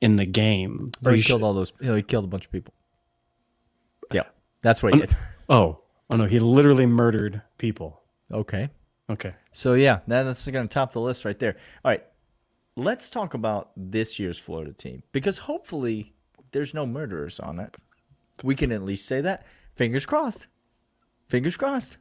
in 0.00 0.16
the 0.16 0.26
game. 0.26 0.92
Or 1.04 1.12
he 1.12 1.22
killed 1.22 1.42
all 1.42 1.54
those. 1.54 1.72
You 1.80 1.88
know, 1.88 1.94
he 1.94 2.02
killed 2.02 2.24
a 2.24 2.28
bunch 2.28 2.46
of 2.46 2.52
people. 2.52 2.74
Yeah, 4.12 4.24
that's 4.62 4.82
what 4.82 4.94
he 4.94 5.00
did. 5.00 5.16
oh, 5.48 5.80
oh 6.10 6.16
no, 6.16 6.26
he 6.26 6.38
literally 6.38 6.86
murdered 6.86 7.42
people. 7.58 8.00
Okay. 8.30 8.70
Okay. 9.08 9.34
So 9.52 9.74
yeah, 9.74 10.00
that, 10.06 10.24
that's 10.24 10.48
going 10.48 10.66
to 10.68 10.72
top 10.72 10.92
the 10.92 11.00
list 11.00 11.24
right 11.24 11.38
there. 11.38 11.56
All 11.84 11.90
right, 11.90 12.04
let's 12.76 13.08
talk 13.10 13.34
about 13.34 13.70
this 13.76 14.18
year's 14.18 14.38
Florida 14.38 14.72
team 14.72 15.02
because 15.12 15.38
hopefully 15.38 16.14
there's 16.52 16.74
no 16.74 16.86
murderers 16.86 17.40
on 17.40 17.60
it. 17.60 17.76
We 18.42 18.54
can 18.54 18.72
at 18.72 18.82
least 18.82 19.06
say 19.06 19.20
that. 19.22 19.46
Fingers 19.74 20.06
crossed. 20.06 20.46
Fingers 21.28 21.56
crossed. 21.56 21.98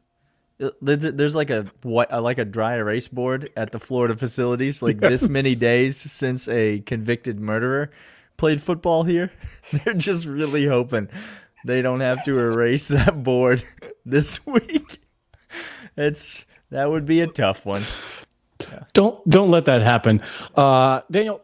Uh, 0.62 0.69
There's 0.81 1.35
like 1.35 1.50
a 1.50 1.67
uh, 1.85 2.21
like 2.21 2.38
a 2.38 2.45
dry 2.45 2.75
erase 2.75 3.09
board 3.09 3.50
at 3.57 3.71
the 3.71 3.79
Florida 3.79 4.15
facilities. 4.15 4.81
Like 4.81 5.00
this 5.00 5.27
many 5.27 5.55
days 5.55 5.97
since 5.97 6.47
a 6.47 6.79
convicted 6.81 7.39
murderer 7.39 7.91
played 8.38 8.62
football 8.62 9.03
here, 9.03 9.31
they're 9.71 9.93
just 9.93 10.25
really 10.25 10.65
hoping 10.65 11.09
they 11.65 11.81
don't 11.81 12.00
have 12.00 12.24
to 12.24 12.39
erase 12.39 12.88
that 12.88 13.24
board 13.24 13.63
this 14.05 14.45
week. 14.45 15.01
It's 15.97 16.45
that 16.72 16.89
would 16.89 17.05
be 17.05 17.22
a 17.22 17.27
tough 17.27 17.65
one. 17.65 17.84
Don't 18.93 19.27
don't 19.29 19.51
let 19.51 19.65
that 19.65 19.81
happen. 19.81 20.22
Uh 20.55 21.01
Daniel, 21.12 21.41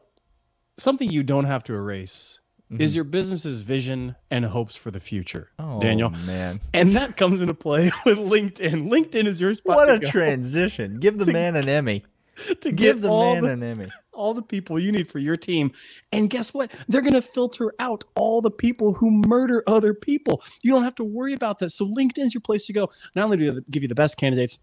something 0.77 1.09
you 1.09 1.23
don't 1.23 1.45
have 1.45 1.63
to 1.65 1.73
erase 1.73 2.39
is 2.79 2.95
your 2.95 3.03
business's 3.03 3.59
vision 3.59 4.15
and 4.29 4.45
hopes 4.45 4.75
for 4.75 4.91
the 4.91 4.99
future. 4.99 5.49
Mm-hmm. 5.59 5.71
Oh, 5.71 5.81
Daniel. 5.81 6.09
man. 6.25 6.61
And 6.73 6.89
that 6.91 7.17
comes 7.17 7.41
into 7.41 7.53
play 7.53 7.91
with 8.05 8.17
LinkedIn. 8.17 8.89
LinkedIn 8.89 9.27
is 9.27 9.41
your 9.41 9.53
spot 9.53 9.75
What 9.75 9.85
to 9.85 9.93
a 9.93 9.99
go 9.99 10.09
transition. 10.09 10.99
Give 10.99 11.17
the 11.17 11.25
man 11.25 11.55
an 11.55 11.67
Emmy. 11.67 12.05
to 12.61 12.71
Give 12.71 13.01
the 13.01 13.09
man 13.09 13.43
the, 13.43 13.51
an 13.51 13.63
Emmy. 13.63 13.87
all 14.13 14.33
the 14.33 14.41
people 14.41 14.79
you 14.79 14.91
need 14.91 15.11
for 15.11 15.19
your 15.19 15.35
team. 15.37 15.71
And 16.11 16.29
guess 16.29 16.53
what? 16.53 16.71
They're 16.87 17.01
going 17.01 17.13
to 17.13 17.21
filter 17.21 17.73
out 17.79 18.03
all 18.15 18.41
the 18.41 18.51
people 18.51 18.93
who 18.93 19.11
murder 19.27 19.63
other 19.67 19.93
people. 19.93 20.41
You 20.61 20.71
don't 20.71 20.83
have 20.83 20.95
to 20.95 21.03
worry 21.03 21.33
about 21.33 21.59
that. 21.59 21.71
So 21.71 21.85
LinkedIn 21.85 22.25
is 22.25 22.33
your 22.33 22.41
place 22.41 22.65
to 22.67 22.73
go. 22.73 22.89
Not 23.15 23.25
only 23.25 23.37
do 23.37 23.51
they 23.51 23.61
give 23.69 23.83
you 23.83 23.89
the 23.89 23.95
best 23.95 24.17
candidates, 24.17 24.59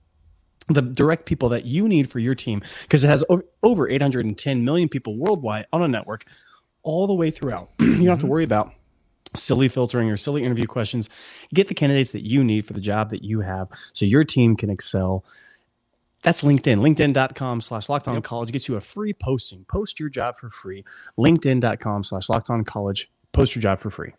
the 0.69 0.83
direct 0.83 1.27
people 1.27 1.49
that 1.51 1.65
you 1.65 1.89
need 1.89 2.11
for 2.11 2.19
your 2.19 2.35
team, 2.35 2.63
because 2.83 3.05
it 3.05 3.09
has 3.09 3.25
over 3.63 3.89
810 3.89 4.65
million 4.65 4.89
people 4.89 5.17
worldwide 5.17 5.67
on 5.73 5.83
a 5.83 5.89
network 5.89 6.25
all 6.83 7.07
the 7.07 7.15
way 7.15 7.31
throughout. 7.31 7.71
you 7.81 7.87
don't 7.87 8.07
have 8.07 8.19
to 8.19 8.25
mm-hmm. 8.25 8.29
worry 8.29 8.45
about 8.45 8.73
silly 9.35 9.69
filtering 9.69 10.11
or 10.11 10.17
silly 10.17 10.45
interview 10.45 10.67
questions. 10.67 11.09
Get 11.53 11.69
the 11.69 11.75
candidates 11.75 12.13
that 12.13 12.27
you 12.27 12.43
need 12.43 12.67
for 12.67 12.73
the 12.73 12.81
job 12.81 13.11
that 13.11 13.23
you 13.23 13.41
have 13.41 13.69
so 13.93 14.05
your 14.05 14.25
team 14.25 14.57
can 14.57 14.71
excel. 14.71 15.25
That's 16.23 16.43
LinkedIn. 16.43 16.81
LinkedIn.com 16.81 17.61
slash 17.61 17.89
locked 17.89 18.09
on 18.09 18.21
college 18.23 18.51
gets 18.51 18.69
you 18.69 18.77
a 18.77 18.81
free 18.81 19.13
posting. 19.13 19.65
Post 19.67 20.01
your 20.01 20.09
job 20.09 20.37
for 20.39 20.51
free. 20.51 20.85
LinkedIn.com 21.17 22.05
slash 22.05 22.29
locked 22.29 22.51
on 22.51 22.65
college. 22.65 23.11
Post 23.33 23.55
your 23.55 23.63
job 23.63 23.79
for 23.79 23.91
free. 23.91 24.13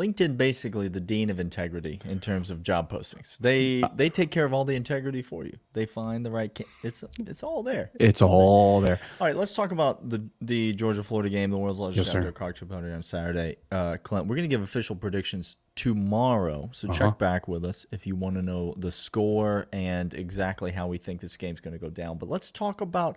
LinkedIn 0.00 0.36
basically 0.38 0.88
the 0.88 1.00
dean 1.00 1.28
of 1.28 1.38
integrity 1.38 2.00
in 2.04 2.20
terms 2.20 2.50
of 2.50 2.62
job 2.62 2.90
postings. 2.90 3.36
They 3.38 3.82
they 3.94 4.08
take 4.08 4.30
care 4.30 4.46
of 4.46 4.54
all 4.54 4.64
the 4.64 4.74
integrity 4.74 5.20
for 5.20 5.44
you. 5.44 5.58
They 5.74 5.84
find 5.84 6.24
the 6.24 6.30
right. 6.30 6.58
It's 6.82 7.04
it's 7.26 7.42
all 7.42 7.62
there. 7.62 7.90
It's 7.94 8.22
all 8.22 8.80
there. 8.80 8.98
All 9.20 9.26
right, 9.26 9.36
let's 9.36 9.52
talk 9.52 9.72
about 9.72 10.08
the 10.08 10.20
the 10.40 10.72
Georgia 10.72 11.02
Florida 11.02 11.28
game, 11.28 11.50
the 11.50 11.58
world's 11.58 11.78
largest 11.78 12.06
Yes, 12.06 12.14
outdoor 12.16 12.32
cocktail 12.32 12.68
party 12.68 12.90
on 12.90 13.02
Saturday. 13.02 13.56
Uh, 13.70 13.98
Clint, 14.02 14.26
we're 14.26 14.36
gonna 14.36 14.48
give 14.48 14.62
official 14.62 14.96
predictions 14.96 15.56
tomorrow, 15.74 16.70
so 16.72 16.88
Uh-huh. 16.88 16.98
check 16.98 17.18
back 17.18 17.46
with 17.48 17.64
us 17.64 17.84
if 17.92 18.06
you 18.06 18.16
want 18.16 18.36
to 18.36 18.42
know 18.42 18.74
the 18.78 18.90
score 18.90 19.66
and 19.72 20.14
exactly 20.14 20.72
how 20.72 20.86
we 20.88 20.96
think 20.98 21.20
this 21.20 21.36
game's 21.36 21.60
gonna 21.60 21.78
go 21.78 21.90
down. 21.90 22.16
But 22.16 22.28
let's 22.30 22.50
talk 22.50 22.80
about 22.80 23.16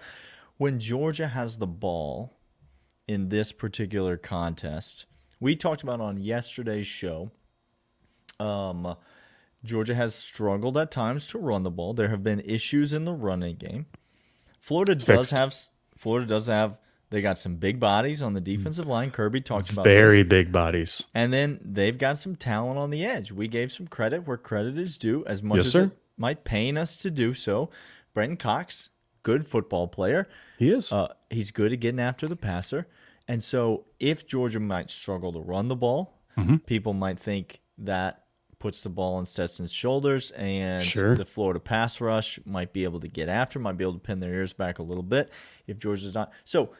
when 0.57 0.79
Georgia 0.79 1.27
has 1.29 1.57
the 1.57 1.67
ball 1.67 2.33
in 3.07 3.29
this 3.29 3.51
particular 3.51 4.17
contest. 4.17 5.05
We 5.43 5.57
talked 5.57 5.83
about 5.83 5.99
on 5.99 6.17
yesterday's 6.21 6.87
show. 6.87 7.29
Um, 8.39 8.95
Georgia 9.65 9.93
has 9.93 10.15
struggled 10.15 10.77
at 10.77 10.89
times 10.89 11.27
to 11.27 11.37
run 11.37 11.63
the 11.63 11.69
ball. 11.69 11.93
There 11.93 12.07
have 12.07 12.23
been 12.23 12.39
issues 12.39 12.93
in 12.93 13.03
the 13.03 13.11
running 13.13 13.57
game. 13.57 13.87
Florida 14.61 14.95
does 14.95 15.03
fixed. 15.05 15.31
have 15.31 15.53
Florida 15.97 16.25
does 16.27 16.47
have 16.47 16.77
they 17.09 17.21
got 17.21 17.37
some 17.37 17.57
big 17.57 17.77
bodies 17.77 18.21
on 18.21 18.33
the 18.33 18.39
defensive 18.39 18.87
line. 18.87 19.11
Kirby 19.11 19.41
talked 19.41 19.69
about 19.69 19.83
Very 19.83 20.19
this. 20.23 20.29
big 20.29 20.51
bodies. 20.53 21.03
and 21.13 21.33
then 21.33 21.59
they've 21.61 21.97
got 21.97 22.17
some 22.17 22.37
talent 22.37 22.77
on 22.79 22.89
the 22.89 23.05
edge. 23.05 23.31
We 23.33 23.49
gave 23.49 23.69
some 23.71 23.87
credit 23.87 24.25
where 24.25 24.37
credit 24.37 24.77
is 24.77 24.97
due, 24.97 25.25
as 25.27 25.43
much 25.43 25.57
Yes, 25.57 25.65
as 25.67 25.71
sir. 25.73 25.83
it 25.83 25.91
might 26.17 26.45
pain 26.45 26.77
us 26.77 26.95
to 26.97 27.11
do 27.11 27.33
so. 27.33 27.69
Brenton 28.13 28.37
Cox, 28.37 28.89
good 29.21 29.45
football 29.45 29.87
player. 29.89 30.27
He 30.57 30.69
is. 30.71 30.91
Uh, 30.91 31.13
he's 31.29 31.51
good 31.51 31.73
at 31.73 31.81
getting 31.81 31.99
after 31.99 32.27
the 32.29 32.37
passer. 32.37 32.87
And 33.27 33.41
so 33.43 33.85
if 33.99 34.27
Georgia 34.27 34.59
might 34.59 34.89
struggle 34.91 35.31
to 35.33 35.39
run 35.39 35.67
the 35.67 35.75
ball, 35.75 36.19
Mm-hmm. 36.37 36.57
people 36.65 36.93
might 36.93 37.19
think 37.19 37.61
that 37.77 38.23
puts 38.57 38.81
the 38.81 38.89
ball 38.89 39.15
on 39.15 39.25
Stetson's 39.25 39.71
shoulders 39.71 40.31
and 40.31 40.83
Sure. 40.83 41.15
the 41.15 41.25
Florida 41.25 41.59
pass 41.59 42.01
rush 42.01 42.39
might 42.43 42.73
be 42.73 42.85
able 42.85 42.99
to 43.01 43.07
get 43.07 43.29
after, 43.29 43.59
might 43.59 43.77
be 43.77 43.83
able 43.83 43.93
to 43.93 43.99
pin 43.99 44.19
their 44.19 44.33
ears 44.33 44.51
back 44.51 44.79
a 44.79 44.83
little 44.83 45.03
bit 45.03 45.31
if 45.67 45.77
Georgia's 45.77 46.15
not. 46.15 46.31
So 46.43 46.71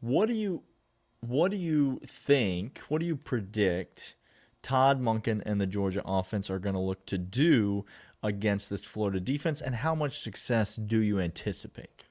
what 0.00 0.26
do 0.26 0.34
you 0.34 0.62
what 1.20 1.50
do 1.50 1.56
you 1.58 2.00
think, 2.06 2.78
what 2.88 3.00
do 3.00 3.04
you 3.06 3.16
predict 3.16 4.14
Todd 4.62 5.02
Monken 5.02 5.42
and 5.44 5.60
the 5.60 5.66
Georgia 5.66 6.00
offense 6.06 6.48
are 6.48 6.58
going 6.60 6.74
to 6.76 6.80
look 6.80 7.04
to 7.06 7.18
do 7.18 7.84
against 8.22 8.70
this 8.70 8.84
Florida 8.84 9.20
defense 9.20 9.60
and 9.60 9.74
how 9.74 9.94
much 9.94 10.18
success 10.18 10.76
do 10.76 11.00
you 11.00 11.18
anticipate? 11.20 12.04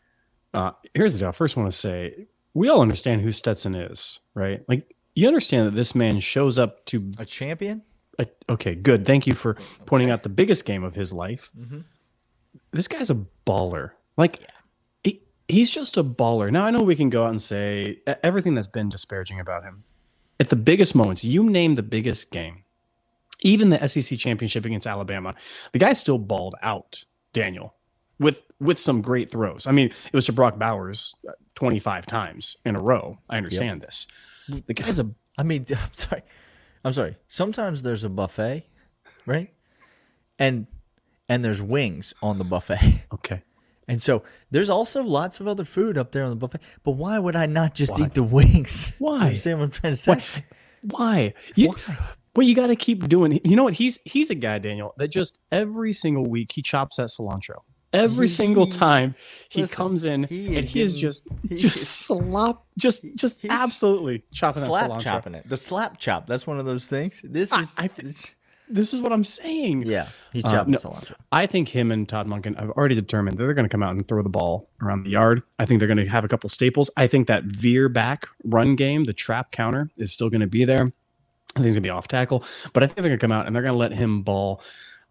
Uh, 0.54 0.72
here's 0.94 1.14
the 1.14 1.20
deal. 1.20 1.30
I 1.30 1.32
first 1.32 1.58
want 1.58 1.72
to 1.72 1.78
say 1.78 2.28
we 2.54 2.70
all 2.70 2.82
understand 2.82 3.22
who 3.22 3.32
Stetson 3.32 3.76
is, 3.76 4.20
right? 4.34 4.64
Like 4.68 4.96
you 5.16 5.28
understand 5.28 5.68
that 5.68 5.76
this 5.76 5.96
man 5.96 6.20
shows 6.20 6.58
up 6.60 6.86
to. 6.88 7.12
A 7.18 7.26
champion? 7.26 7.82
A, 8.20 8.28
okay, 8.50 8.76
good. 8.76 9.06
Thank 9.06 9.28
you 9.28 9.36
for 9.36 9.58
pointing 9.86 10.10
out 10.10 10.24
the 10.24 10.30
biggest 10.30 10.66
game 10.66 10.84
of 10.84 10.96
his 10.96 11.14
life. 11.14 11.52
Mm-hmm. 11.58 11.80
This 12.72 12.88
guy's 12.88 13.10
a 13.10 13.26
baller. 13.46 13.92
Like 14.18 14.42
he, 15.04 15.22
he's 15.48 15.72
just 15.72 15.98
a 15.98 16.04
baller. 16.04 16.52
Now 16.52 16.66
I 16.66 16.72
know 16.72 16.82
we 16.82 16.96
can 16.96 17.10
go 17.10 17.24
out 17.24 17.30
and 17.30 17.42
say 17.42 18.00
everything 18.24 18.56
that's 18.56 18.68
been 18.68 18.90
disparaging 18.90 19.40
about 19.40 19.64
him. 19.64 19.84
At 20.40 20.50
the 20.50 20.56
biggest 20.56 20.96
moments, 20.96 21.24
you 21.24 21.50
name 21.50 21.76
the 21.76 21.84
biggest 21.84 22.32
game, 22.32 22.64
even 23.42 23.72
the 23.72 23.88
SEC 23.88 24.20
championship 24.20 24.66
against 24.66 24.86
Alabama, 24.86 25.34
the 25.74 25.80
guy 25.80 25.94
still 25.94 26.20
balled 26.20 26.56
out. 26.62 27.04
Daniel, 27.34 27.76
with 28.20 28.42
with 28.60 28.80
some 28.80 29.02
great 29.02 29.32
throws. 29.32 29.68
I 29.68 29.72
mean, 29.72 29.88
it 29.88 30.14
was 30.14 30.26
to 30.26 30.34
Brock 30.34 30.58
Bowers 30.58 31.14
uh, 31.28 31.34
25 31.56 32.06
times 32.06 32.58
in 32.66 32.76
a 32.76 32.82
row. 32.82 33.20
I 33.30 33.38
understand 33.38 33.82
this. 33.82 34.08
The 34.48 34.74
guy's 34.74 35.00
a 35.00 35.10
I 35.38 35.44
mean, 35.44 35.66
I'm 35.72 35.94
sorry. 35.94 36.24
I'm 36.84 36.94
sorry. 36.94 37.18
Sometimes 37.28 37.84
there's 37.84 38.04
a 38.04 38.10
buffet, 38.10 38.64
right? 39.26 39.54
And 40.40 40.68
and 41.30 41.44
there's 41.44 41.62
wings 41.62 42.14
on 42.22 42.38
the 42.38 42.44
buffet. 42.44 43.06
okay. 43.14 43.44
And 43.90 44.02
so 44.02 44.24
there's 44.52 44.70
also 44.70 45.02
lots 45.02 45.40
of 45.40 45.48
other 45.48 45.64
food 45.64 45.98
up 45.98 46.12
there 46.12 46.24
on 46.24 46.30
the 46.30 46.36
buffet. 46.36 46.60
But 46.84 46.92
why 46.92 47.20
would 47.20 47.36
I 47.38 47.46
not 47.46 47.74
just 47.74 47.98
eat 48.00 48.14
the 48.16 48.24
wings? 48.24 48.92
Why? 49.00 49.16
You 49.16 49.22
understand 49.28 49.60
what 49.60 49.66
I'm 49.66 49.72
trying 49.72 49.94
to 49.94 49.98
say? 49.98 50.24
Why? 50.82 51.34
You, 51.56 51.74
Well, 52.36 52.46
you 52.46 52.54
got 52.54 52.68
to 52.68 52.76
keep 52.76 53.08
doing. 53.08 53.40
You 53.46 53.56
know 53.56 53.64
what? 53.64 53.74
He's 53.74 53.98
he's 54.04 54.30
a 54.30 54.36
guy, 54.36 54.60
Daniel, 54.60 54.94
that 54.98 55.08
just 55.08 55.40
every 55.54 55.94
single 55.94 56.26
week 56.26 56.52
he 56.52 56.62
chops 56.62 56.98
that 56.98 57.08
cilantro. 57.08 57.62
Every 57.94 58.28
single 58.28 58.68
time 58.68 59.16
he 59.50 59.62
listen, 59.62 59.76
comes 59.76 60.04
in 60.04 60.24
he 60.26 60.58
and 60.58 60.66
is 60.66 60.72
he 60.74 60.82
is 60.82 60.94
getting- 60.94 61.08
just 61.10 61.28
he 61.50 61.58
just 61.62 61.76
is- 61.78 61.88
slop, 61.90 62.66
just 62.78 63.06
just 63.16 63.42
He's 63.42 63.50
absolutely 63.52 64.24
chopping 64.34 64.62
that 64.64 64.68
Slap 64.70 64.92
cilantro. 64.92 65.00
chopping 65.02 65.36
it. 65.36 65.48
The 65.50 65.58
slap 65.58 65.98
chop. 65.98 66.28
That's 66.28 66.46
one 66.46 66.60
of 66.60 66.66
those 66.66 66.88
things. 66.88 67.22
This 67.24 67.52
I- 67.54 67.62
is 67.62 67.76
I 67.78 67.88
th- 67.88 68.36
This 68.70 68.94
is 68.94 69.00
what 69.00 69.14
I'm 69.14 69.24
saying. 69.24 69.84
yeah. 69.86 70.10
He's 70.34 70.44
Uh, 70.44 70.52
chopping 70.52 70.74
no. 70.74 70.78
cilantro. 70.80 71.14
I 71.32 71.46
think 71.46 71.70
him 71.70 71.90
and 71.90 72.08
Todd 72.10 72.28
Monken 72.28 72.60
have 72.60 72.72
already 72.72 72.96
determined 72.96 73.38
that 73.38 73.44
they're 73.44 73.54
going 73.54 73.64
to 73.64 73.70
come 73.70 73.82
out 73.82 73.92
and 73.96 74.06
throw 74.06 74.22
the 74.22 74.28
ball 74.30 74.70
around 74.82 75.04
the 75.04 75.12
yard. 75.12 75.42
I 75.58 75.66
think 75.66 75.80
they're 75.80 75.88
going 75.88 75.98
to 76.06 76.06
have 76.08 76.26
a 76.26 76.28
couple 76.28 76.50
staples. 76.50 76.92
I 76.98 77.08
think 77.08 77.28
that 77.28 77.46
veer 77.46 77.88
back 77.88 78.28
run 78.44 78.76
game, 78.76 79.06
the 79.06 79.14
trap 79.14 79.52
counter, 79.52 79.90
is 79.96 80.12
still 80.12 80.30
going 80.30 80.42
to 80.42 80.48
be 80.48 80.66
there. 80.66 80.82
I 81.56 81.60
think 81.62 81.68
it's 81.68 81.76
going 81.76 81.76
to 81.76 81.82
be 81.82 81.90
off 81.90 82.10
tackle, 82.10 82.44
but 82.74 82.84
I 82.84 82.88
think 82.88 82.98
they're 82.98 83.06
going 83.08 83.18
to 83.20 83.24
come 83.24 83.32
out 83.32 83.48
and 83.48 83.56
they're 83.56 83.64
going 83.64 83.74
to 83.74 83.80
let 83.80 83.94
him 83.94 84.22
ball. 84.22 84.62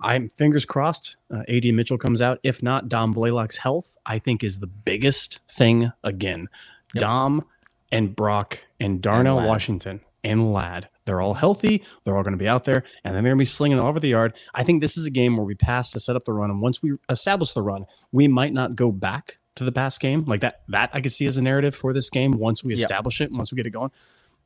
I'm 0.00 0.28
fingers 0.28 0.64
crossed. 0.64 1.16
Uh, 1.32 1.42
AD 1.48 1.64
Mitchell 1.66 1.98
comes 1.98 2.20
out. 2.20 2.38
If 2.42 2.62
not, 2.62 2.88
Dom 2.88 3.14
Blaylock's 3.14 3.56
health, 3.56 3.96
I 4.04 4.18
think, 4.18 4.44
is 4.44 4.60
the 4.60 4.66
biggest 4.66 5.40
thing 5.50 5.92
again. 6.04 6.48
Yep. 6.94 7.00
Dom 7.00 7.44
and 7.90 8.14
Brock 8.14 8.58
and 8.78 9.00
Darnell 9.00 9.36
Ladd. 9.36 9.48
Washington 9.48 10.00
and 10.22 10.52
Ladd. 10.52 10.88
They're 11.04 11.20
all 11.20 11.34
healthy. 11.34 11.84
They're 12.04 12.16
all 12.16 12.24
going 12.24 12.32
to 12.32 12.38
be 12.38 12.48
out 12.48 12.64
there, 12.64 12.84
and 13.04 13.14
then 13.14 13.22
they're 13.22 13.30
going 13.30 13.38
to 13.38 13.42
be 13.42 13.44
slinging 13.44 13.78
all 13.78 13.88
over 13.88 14.00
the 14.00 14.08
yard. 14.08 14.34
I 14.54 14.64
think 14.64 14.80
this 14.80 14.96
is 14.96 15.06
a 15.06 15.10
game 15.10 15.36
where 15.36 15.46
we 15.46 15.54
pass 15.54 15.92
to 15.92 16.00
set 16.00 16.16
up 16.16 16.24
the 16.24 16.32
run, 16.32 16.50
and 16.50 16.60
once 16.60 16.82
we 16.82 16.94
establish 17.08 17.52
the 17.52 17.62
run, 17.62 17.86
we 18.12 18.28
might 18.28 18.52
not 18.52 18.74
go 18.74 18.90
back 18.90 19.38
to 19.54 19.64
the 19.64 19.72
pass 19.72 19.98
game 19.98 20.24
like 20.26 20.40
that. 20.40 20.62
That 20.68 20.90
I 20.92 21.00
could 21.00 21.12
see 21.12 21.26
as 21.26 21.36
a 21.36 21.42
narrative 21.42 21.74
for 21.74 21.92
this 21.92 22.10
game 22.10 22.32
once 22.32 22.64
we 22.64 22.74
establish 22.74 23.20
it, 23.20 23.30
once 23.30 23.52
we 23.52 23.56
get 23.56 23.66
it 23.66 23.70
going. 23.70 23.90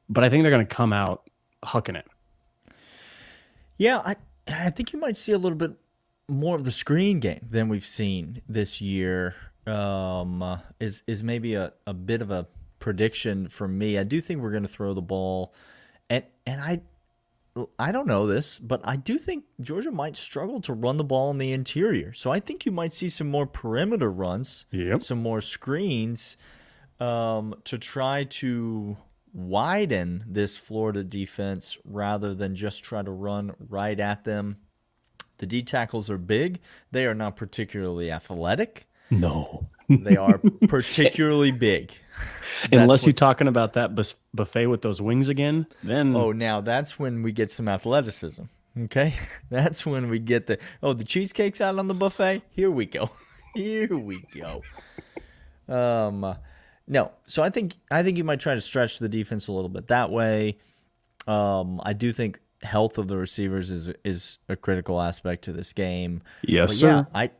But 0.08 0.22
I 0.22 0.28
think 0.28 0.44
they're 0.44 0.50
going 0.50 0.66
to 0.66 0.74
come 0.74 0.92
out 0.92 1.28
hucking 1.64 1.96
it. 1.96 2.06
Yeah, 3.78 4.02
I 4.04 4.16
I 4.50 4.70
think 4.70 4.92
you 4.92 4.98
might 4.98 5.16
see 5.16 5.32
a 5.32 5.38
little 5.38 5.58
bit 5.58 5.72
more 6.28 6.56
of 6.56 6.64
the 6.64 6.72
screen 6.72 7.20
game 7.20 7.46
than 7.48 7.68
we've 7.68 7.84
seen 7.84 8.42
this 8.48 8.80
year. 8.80 9.34
Um, 9.66 10.42
uh, 10.42 10.58
is 10.80 11.02
is 11.06 11.22
maybe 11.22 11.54
a, 11.54 11.72
a 11.86 11.94
bit 11.94 12.22
of 12.22 12.30
a 12.30 12.46
prediction 12.78 13.48
for 13.48 13.68
me. 13.68 13.98
I 13.98 14.04
do 14.04 14.20
think 14.20 14.40
we're 14.40 14.50
going 14.50 14.62
to 14.62 14.68
throw 14.68 14.94
the 14.94 15.02
ball, 15.02 15.52
and 16.08 16.24
and 16.46 16.60
I 16.60 16.80
I 17.78 17.92
don't 17.92 18.06
know 18.06 18.26
this, 18.26 18.58
but 18.58 18.80
I 18.84 18.96
do 18.96 19.18
think 19.18 19.44
Georgia 19.60 19.90
might 19.90 20.16
struggle 20.16 20.60
to 20.62 20.72
run 20.72 20.96
the 20.96 21.04
ball 21.04 21.30
in 21.30 21.38
the 21.38 21.52
interior. 21.52 22.12
So 22.14 22.30
I 22.30 22.40
think 22.40 22.64
you 22.64 22.72
might 22.72 22.92
see 22.92 23.08
some 23.08 23.28
more 23.28 23.46
perimeter 23.46 24.10
runs, 24.10 24.66
Yep. 24.70 25.02
some 25.02 25.20
more 25.22 25.40
screens 25.40 26.36
um, 27.00 27.54
to 27.64 27.76
try 27.76 28.24
to 28.24 28.96
widen 29.32 30.24
this 30.26 30.56
Florida 30.56 31.04
defense 31.04 31.78
rather 31.84 32.34
than 32.34 32.54
just 32.54 32.82
try 32.84 33.02
to 33.02 33.10
run 33.10 33.52
right 33.68 33.98
at 33.98 34.24
them. 34.24 34.58
The 35.38 35.46
D 35.46 35.62
tackles 35.62 36.10
are 36.10 36.18
big. 36.18 36.60
They 36.90 37.06
are 37.06 37.14
not 37.14 37.36
particularly 37.36 38.10
athletic. 38.10 38.86
No. 39.10 39.68
They 39.88 40.16
are 40.16 40.38
particularly 40.68 41.50
big. 41.50 41.92
Unless 42.72 43.06
you're 43.06 43.12
talking 43.12 43.48
about 43.48 43.72
that 43.72 43.94
buffet 44.34 44.66
with 44.66 44.82
those 44.82 45.00
wings 45.00 45.28
again, 45.28 45.66
then 45.82 46.14
Oh, 46.14 46.32
now 46.32 46.60
that's 46.60 46.98
when 46.98 47.22
we 47.22 47.32
get 47.32 47.50
some 47.50 47.68
athleticism. 47.68 48.44
Okay, 48.78 49.14
that's 49.50 49.84
when 49.84 50.08
we 50.08 50.18
get 50.18 50.46
the 50.46 50.58
oh 50.82 50.92
the 50.92 51.04
cheesecake's 51.04 51.60
out 51.60 51.78
on 51.78 51.88
the 51.88 51.94
buffet. 51.94 52.42
Here 52.50 52.70
we 52.70 52.86
go. 52.86 53.10
Here 53.54 53.96
we 53.96 54.22
go. 54.38 54.62
Um, 55.68 56.36
no, 56.90 57.12
so 57.24 57.42
I 57.42 57.48
think 57.48 57.76
I 57.90 58.02
think 58.02 58.18
you 58.18 58.24
might 58.24 58.40
try 58.40 58.54
to 58.54 58.60
stretch 58.60 58.98
the 58.98 59.08
defense 59.08 59.48
a 59.48 59.52
little 59.52 59.68
bit 59.70 59.86
that 59.86 60.10
way. 60.10 60.58
Um, 61.26 61.80
I 61.84 61.92
do 61.94 62.12
think 62.12 62.40
health 62.62 62.98
of 62.98 63.08
the 63.08 63.16
receivers 63.16 63.70
is 63.70 63.90
is 64.04 64.38
a 64.48 64.56
critical 64.56 65.00
aspect 65.00 65.44
to 65.44 65.52
this 65.52 65.72
game. 65.72 66.20
yes, 66.42 66.68
But 66.70 66.76
sir. 66.76 66.86
yeah, 66.88 67.04
I 67.14 67.30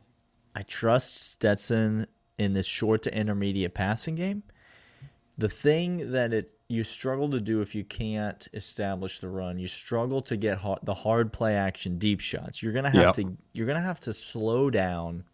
I 0.55 0.61
trust 0.63 1.21
Stetson 1.21 2.07
in 2.37 2.53
this 2.53 2.65
short 2.65 3.03
to 3.03 3.15
intermediate 3.15 3.73
passing 3.73 4.15
game. 4.15 4.43
The 5.37 5.49
thing 5.49 6.11
that 6.11 6.33
it 6.33 6.51
you 6.69 6.83
struggle 6.85 7.29
to 7.31 7.41
do 7.41 7.59
if 7.61 7.75
you 7.75 7.83
can't 7.83 8.47
establish 8.53 9.19
the 9.19 9.27
run, 9.27 9.59
you 9.59 9.67
struggle 9.67 10.21
to 10.21 10.37
get 10.37 10.59
hard, 10.59 10.79
the 10.83 10.93
hard 10.93 11.33
play 11.33 11.55
action 11.55 11.97
deep 11.97 12.21
shots. 12.21 12.63
You're 12.63 12.71
gonna 12.73 12.89
have 12.89 13.01
Yep. 13.07 13.13
to 13.15 13.37
you're 13.53 13.67
gonna 13.67 13.81
have 13.81 13.99
to 14.01 14.13
slow 14.13 14.69
down 14.69 15.25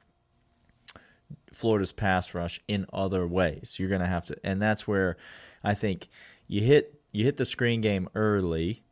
Florida's 1.52 1.92
pass 1.92 2.34
rush 2.34 2.60
in 2.68 2.86
other 2.94 3.28
ways. 3.28 3.78
You're 3.80 3.90
gonna 3.90 4.08
have 4.08 4.26
to, 4.28 4.38
and 4.44 4.62
that's 4.62 4.88
where 4.88 5.18
I 5.64 5.74
think 5.74 6.08
you 6.48 6.62
hit 6.62 7.02
you 7.12 7.26
hit 7.26 7.38
the 7.38 7.46
screen 7.46 7.82
game 7.82 8.10
early, 8.16 8.84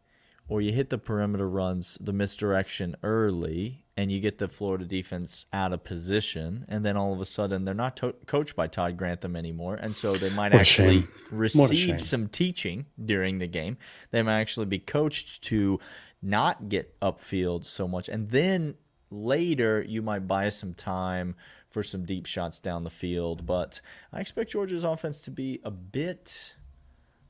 or 0.47 0.61
you 0.61 0.71
hit 0.71 0.89
the 0.89 0.97
perimeter 0.97 1.49
runs, 1.49 1.97
the 2.01 2.13
misdirection 2.13 2.95
early, 3.03 3.85
and 3.97 4.11
you 4.11 4.19
get 4.19 4.37
the 4.37 4.47
Florida 4.47 4.85
defense 4.85 5.45
out 5.53 5.73
of 5.73 5.83
position, 5.83 6.65
and 6.67 6.83
then 6.85 6.97
all 6.97 7.13
of 7.13 7.21
a 7.21 7.25
sudden 7.25 7.65
they're 7.65 7.73
not 7.73 7.97
to- 7.97 8.15
coached 8.25 8.55
by 8.55 8.67
Todd 8.67 8.97
Grantham 8.97 9.35
anymore, 9.35 9.75
and 9.75 9.95
so 9.95 10.11
they 10.11 10.29
might 10.29 10.53
actually 10.53 11.01
shame. 11.01 11.09
What 11.29 11.31
a 11.31 11.35
receive 11.35 12.01
some 12.01 12.27
teaching 12.27 12.87
during 13.03 13.39
the 13.39 13.47
game. 13.47 13.77
They 14.11 14.21
might 14.21 14.39
actually 14.39 14.65
be 14.65 14.79
coached 14.79 15.43
to 15.43 15.79
not 16.21 16.69
get 16.69 16.99
upfield 16.99 17.65
so 17.65 17.87
much, 17.87 18.09
and 18.09 18.29
then 18.31 18.75
later 19.09 19.83
you 19.87 20.01
might 20.01 20.27
buy 20.27 20.49
some 20.49 20.73
time 20.73 21.35
for 21.69 21.83
some 21.83 22.05
deep 22.05 22.25
shots 22.25 22.59
down 22.59 22.83
the 22.83 22.89
field. 22.89 23.45
But 23.45 23.81
I 24.13 24.19
expect 24.19 24.51
Georgia's 24.51 24.83
offense 24.83 25.21
to 25.21 25.31
be 25.31 25.59
a 25.63 25.71
bit 25.71 26.53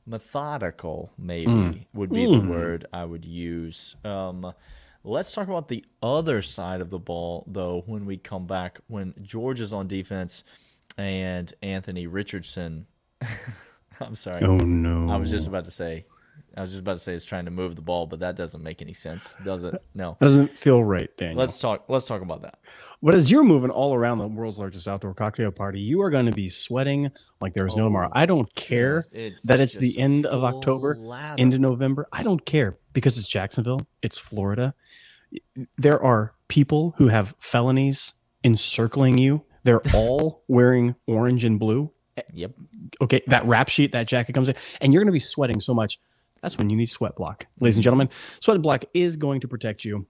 methodical. 0.06 1.12
Maybe 1.18 1.88
would 1.94 2.12
be 2.12 2.26
the 2.26 2.48
word 2.48 2.86
I 2.94 3.06
would 3.06 3.26
use. 3.26 3.96
Um, 4.04 4.54
let's 5.04 5.34
talk 5.34 5.48
about 5.48 5.68
the 5.68 5.84
other 6.02 6.42
side 6.42 6.82
of 6.82 6.90
the 6.90 7.00
ball, 7.00 7.44
though. 7.48 7.84
When 7.86 8.06
we 8.06 8.18
come 8.18 8.46
back, 8.46 8.80
when 8.88 9.14
Georgia's 9.22 9.74
on 9.74 9.88
defense 9.88 10.44
and 10.98 11.54
Anthony 11.62 12.08
Richardson. 12.08 12.88
I'm 14.00 14.16
sorry. 14.16 14.44
oh 14.44 14.58
no. 14.58 15.10
I 15.10 15.16
was 15.18 15.32
just 15.32 15.48
about 15.48 15.66
to 15.66 15.72
say, 15.72 16.06
I 16.58 16.62
was 16.62 16.70
just 16.72 16.82
about 16.82 16.94
to 16.94 17.00
say 17.00 17.14
it's 17.14 17.26
trying 17.26 17.46
to 17.46 17.52
move 17.52 17.76
the 17.76 17.82
ball, 17.82 18.08
but 18.08 18.20
that 18.20 18.36
doesn't 18.36 18.64
make 18.64 18.82
any 18.82 18.94
sense, 18.94 19.36
does 19.44 19.64
it? 19.64 19.76
No. 19.94 20.18
Doesn't 20.22 20.58
feel 20.58 20.84
right, 20.84 21.10
Daniel. 21.18 21.38
Let's 21.38 21.60
talk. 21.60 21.86
Let's 21.90 22.06
talk 22.06 22.22
about 22.22 22.44
that. 22.44 22.60
But 23.04 23.14
as 23.14 23.30
you're 23.30 23.44
moving 23.44 23.72
all 23.72 23.94
around 23.94 24.20
the 24.20 24.28
world's 24.28 24.58
largest 24.58 24.88
outdoor 24.88 25.14
cocktail 25.14 25.52
party, 25.52 25.82
you 25.82 26.02
are 26.02 26.10
going 26.10 26.28
to 26.28 26.32
be 26.32 26.50
sweating 26.50 27.12
like 27.42 27.54
there's 27.54 27.76
no 27.76 27.86
tomorrow. 27.86 28.08
Oh, 28.08 28.20
I 28.20 28.26
don't 28.26 28.54
care 28.56 29.04
It's 29.12 29.44
that 29.44 29.60
it's 29.60 29.76
the 29.76 29.98
end 30.00 30.26
of 30.26 30.44
October 30.44 30.96
lather. 30.96 31.42
into 31.42 31.60
November. 31.60 32.08
I 32.12 32.24
don't 32.24 32.46
care 32.46 32.78
because 32.94 33.18
it's 33.18 33.28
Jacksonville, 33.28 33.82
it's 34.02 34.18
Florida. 34.18 34.74
There 35.78 36.02
are 36.02 36.34
people 36.48 36.94
who 36.98 37.10
have 37.10 37.36
felonies 37.40 38.14
encircling 38.44 39.18
you. 39.18 39.44
They're 39.66 39.82
all 39.94 40.44
wearing 40.48 40.96
orange 41.08 41.44
and 41.44 41.60
blue. 41.60 41.92
Yep. 42.34 42.52
Okay, 43.02 43.22
that 43.28 43.46
rap 43.46 43.68
sheet, 43.68 43.92
that 43.92 44.08
jacket 44.08 44.32
comes 44.34 44.48
in, 44.48 44.56
and 44.80 44.94
you're 44.94 45.02
going 45.02 45.08
to 45.08 45.14
be 45.14 45.20
sweating 45.20 45.60
so 45.60 45.74
much. 45.74 46.00
That's 46.46 46.60
when 46.60 46.70
you 46.70 46.78
need 46.78 46.86
Sweat 46.86 47.16
Block, 47.16 47.48
ladies 47.60 47.76
and 47.76 47.84
gentlemen. 47.84 48.08
Sweat 48.40 48.62
Block 48.62 48.86
is 48.94 49.16
going 49.16 49.40
to 49.40 49.48
protect 49.48 49.84
you. 49.84 50.06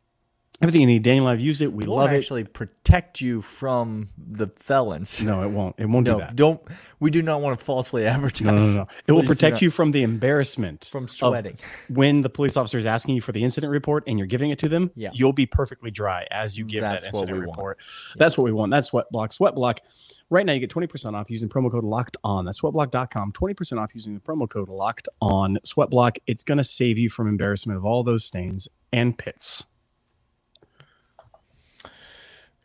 Everything 0.62 0.82
you 0.82 0.88
need. 0.88 1.04
Daniel, 1.04 1.28
I've 1.28 1.42
used 1.42 1.62
it. 1.62 1.74
We 1.74 1.86
Won't 1.86 2.00
love 2.00 2.14
it. 2.14 2.18
actually 2.18 2.46
protect 2.46 3.20
you 3.20 3.42
from 3.42 4.10
the 4.18 4.48
felons. 4.56 5.22
No, 5.22 5.44
it 5.44 5.52
won't. 5.52 5.76
It 5.78 5.86
won't 5.88 6.06
do 6.06 6.18
that. 6.18 6.36
Don't. 6.36 6.62
We 7.02 7.12
do 7.12 7.22
not 7.22 7.42
want 7.42 7.60
to 7.60 7.64
falsely 7.64 8.08
advertise. 8.08 8.42
No, 8.42 8.56
no, 8.56 8.76
no. 8.76 8.88
It 9.06 9.12
will 9.12 9.24
protect 9.24 9.62
you 9.62 9.70
from 9.70 9.92
the 9.92 10.04
embarrassment 10.04 10.90
from 10.92 11.10
sweating. 11.10 11.58
when 11.90 12.22
the 12.22 12.30
police 12.30 12.56
officer 12.56 12.78
is 12.78 12.86
asking 12.86 13.16
you 13.16 13.22
for 13.22 13.34
the 13.34 13.44
incident 13.44 13.72
report 13.72 14.06
and 14.08 14.18
you're 14.18 14.28
giving 14.28 14.50
it 14.50 14.60
to 14.60 14.70
them. 14.70 14.92
Yeah. 14.96 15.10
You'll 15.14 15.34
be 15.34 15.46
perfectly 15.46 15.92
dry 15.92 16.26
as 16.32 16.58
you 16.58 16.64
give 16.64 16.82
That's 16.82 17.04
that 17.04 17.14
what 17.14 17.24
incident 17.24 17.46
report. 17.46 17.80
That's 18.16 18.38
what 18.38 18.46
we 18.46 18.54
want. 18.54 18.72
That's 18.72 18.88
Sweat 18.88 19.06
Block. 19.12 19.34
Sweat 19.34 19.56
Block. 19.56 19.82
Right 20.30 20.46
now, 20.46 20.54
you 20.54 20.60
get 20.60 20.72
20% 20.72 21.14
off 21.14 21.30
using 21.30 21.50
promo 21.50 21.70
code 21.70 21.84
locked 21.84 22.18
on. 22.24 22.46
That's 22.46 22.62
sweatblock.com. 22.62 23.34
20% 23.34 23.80
off 23.80 23.94
using 23.94 24.16
the 24.16 24.20
promo 24.22 24.50
code 24.50 24.70
locked 24.70 25.08
on. 25.22 25.60
Sweat 25.64 25.90
Block. 25.90 26.18
It's 26.26 26.44
going 26.44 26.58
to 26.58 26.64
save 26.64 26.98
you 26.98 27.10
from 27.10 27.28
embarrassment 27.28 27.78
of 27.78 27.86
all 27.86 28.04
those 28.04 28.26
stains 28.26 28.68
and 28.92 29.16
pits. 29.16 29.66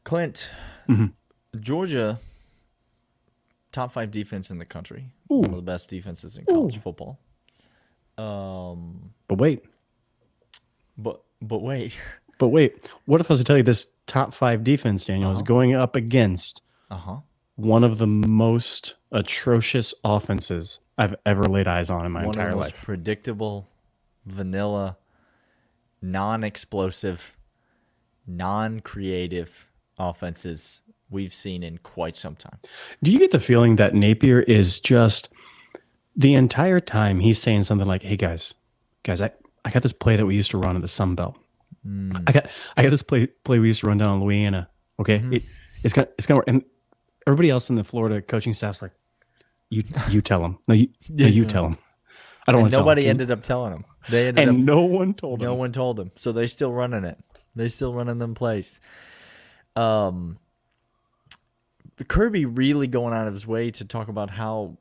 Clint, 0.05 0.51
Mhm. 0.89 1.13
Georgia, 1.61 2.19
top 3.73 3.93
five 3.93 4.11
defense 4.11 4.51
in 4.51 4.59
the 4.59 4.65
country. 4.67 5.13
Ooh. 5.31 5.37
One 5.37 5.51
of 5.51 5.57
the 5.57 5.63
best 5.63 5.89
defenses 5.91 6.37
in 6.37 6.45
college 6.47 6.79
football. 6.79 7.19
Um, 8.19 9.13
But 9.29 9.39
wait, 9.39 9.65
but 10.99 11.23
but 11.41 11.63
wait. 11.63 11.99
but 12.39 12.49
wait. 12.49 12.91
What 13.07 13.21
if 13.21 13.31
I 13.31 13.33
was 13.35 13.39
to 13.39 13.45
tell 13.45 13.57
you 13.57 13.63
this 13.63 13.87
top 14.07 14.35
five 14.35 14.65
defense, 14.65 15.05
Daniel, 15.05 15.31
is 15.33 15.39
Uh-huh. 15.39 15.47
going 15.47 15.75
up 15.75 15.97
against 15.97 16.63
Uh 16.91 16.97
huh. 16.97 17.21
one 17.57 17.85
of 17.85 17.99
the 17.99 18.07
most 18.07 18.95
atrocious 19.13 19.95
offenses 20.05 20.81
I've 20.99 21.15
ever 21.25 21.45
laid 21.45 21.67
eyes 21.69 21.89
on 21.91 22.05
in 22.05 22.13
my 22.13 22.25
One 22.27 22.31
of 22.31 22.37
entire 22.37 22.51
the 22.51 22.57
most 22.57 22.73
life. 22.75 22.83
predictable, 22.83 23.69
vanilla, 24.27 24.99
non-explosive, 26.03 27.37
non-creative 28.27 29.67
offenses 30.01 30.81
we've 31.11 31.33
seen 31.35 31.63
in 31.63 31.79
quite 31.79 32.17
some 32.17 32.37
time. 32.37 32.59
Do 33.03 33.11
you 33.11 33.19
get 33.19 33.31
the 33.33 33.41
feeling 33.41 33.77
that 33.77 33.95
Napier 33.95 34.41
is 34.41 34.81
just 34.81 35.33
the 36.17 36.35
entire 36.35 36.81
time 36.81 37.21
he's 37.21 37.41
saying 37.41 37.65
something 37.65 37.87
like, 37.87 38.03
"Hey 38.03 38.17
guys, 38.17 38.55
guys, 39.03 39.21
I, 39.21 39.31
I 39.65 39.71
got 39.71 39.83
this 39.83 39.93
play 39.93 40.17
that 40.17 40.27
we 40.27 40.35
used 40.37 40.51
to 40.53 40.59
run 40.59 40.77
at 40.77 40.83
the 40.83 40.89
Sun 40.89 41.15
Belt. 41.15 41.37
Mm. 41.87 42.23
I 42.29 42.33
got 42.33 42.51
I 42.77 42.83
got 42.83 42.91
this 42.91 43.03
play 43.03 43.27
play 43.27 43.59
we 43.59 43.69
used 43.69 43.81
to 43.81 43.87
run 43.87 43.99
down 43.99 44.17
in 44.19 44.25
Louisiana. 44.25 44.69
Okay, 44.99 45.19
Mm-hmm. 45.19 45.35
it, 45.35 45.43
it's 45.83 45.95
gonna 45.95 46.09
it's 46.19 46.27
gonna 46.27 46.39
work." 46.39 46.49
And 46.49 46.65
everybody 47.27 47.51
else 47.51 47.71
in 47.71 47.77
the 47.77 47.85
Florida 47.85 48.21
coaching 48.23 48.55
staff's 48.55 48.83
like, 48.83 48.93
"You 49.71 49.85
you 50.09 50.21
tell 50.23 50.45
him. 50.45 50.59
No, 50.69 50.75
you 50.75 50.89
no, 51.09 51.27
you 51.27 51.45
tell 51.45 51.67
him. 51.67 51.79
I 52.49 52.53
don't 52.53 52.61
And 52.61 52.63
want 52.65 52.71
tell 52.73 52.81
nobody 52.81 53.05
him." 53.05 53.11
ended 53.11 53.31
up 53.31 53.43
telling 53.43 53.73
them. 53.73 53.85
They 54.09 54.29
ended 54.29 54.49
and 54.49 54.59
up 54.59 54.65
no 54.65 54.81
one 54.83 55.15
told 55.15 55.41
No 55.41 55.53
him. 55.53 55.59
one 55.59 55.73
told 55.73 55.97
them, 55.97 56.11
so 56.17 56.33
they 56.33 56.47
still 56.47 56.73
running 56.73 57.05
it. 57.05 57.19
They 57.55 57.69
still 57.69 57.93
running 57.95 58.19
them 58.19 58.35
plays. 58.35 58.81
Um, 59.77 60.39
Kirby 62.09 62.47
really 62.47 62.87
going 62.87 63.15
out 63.15 63.27
of 63.27 63.33
his 63.35 63.47
way 63.47 63.71
to 63.73 63.85
talk 63.85 64.09
about 64.09 64.31
how 64.31 64.77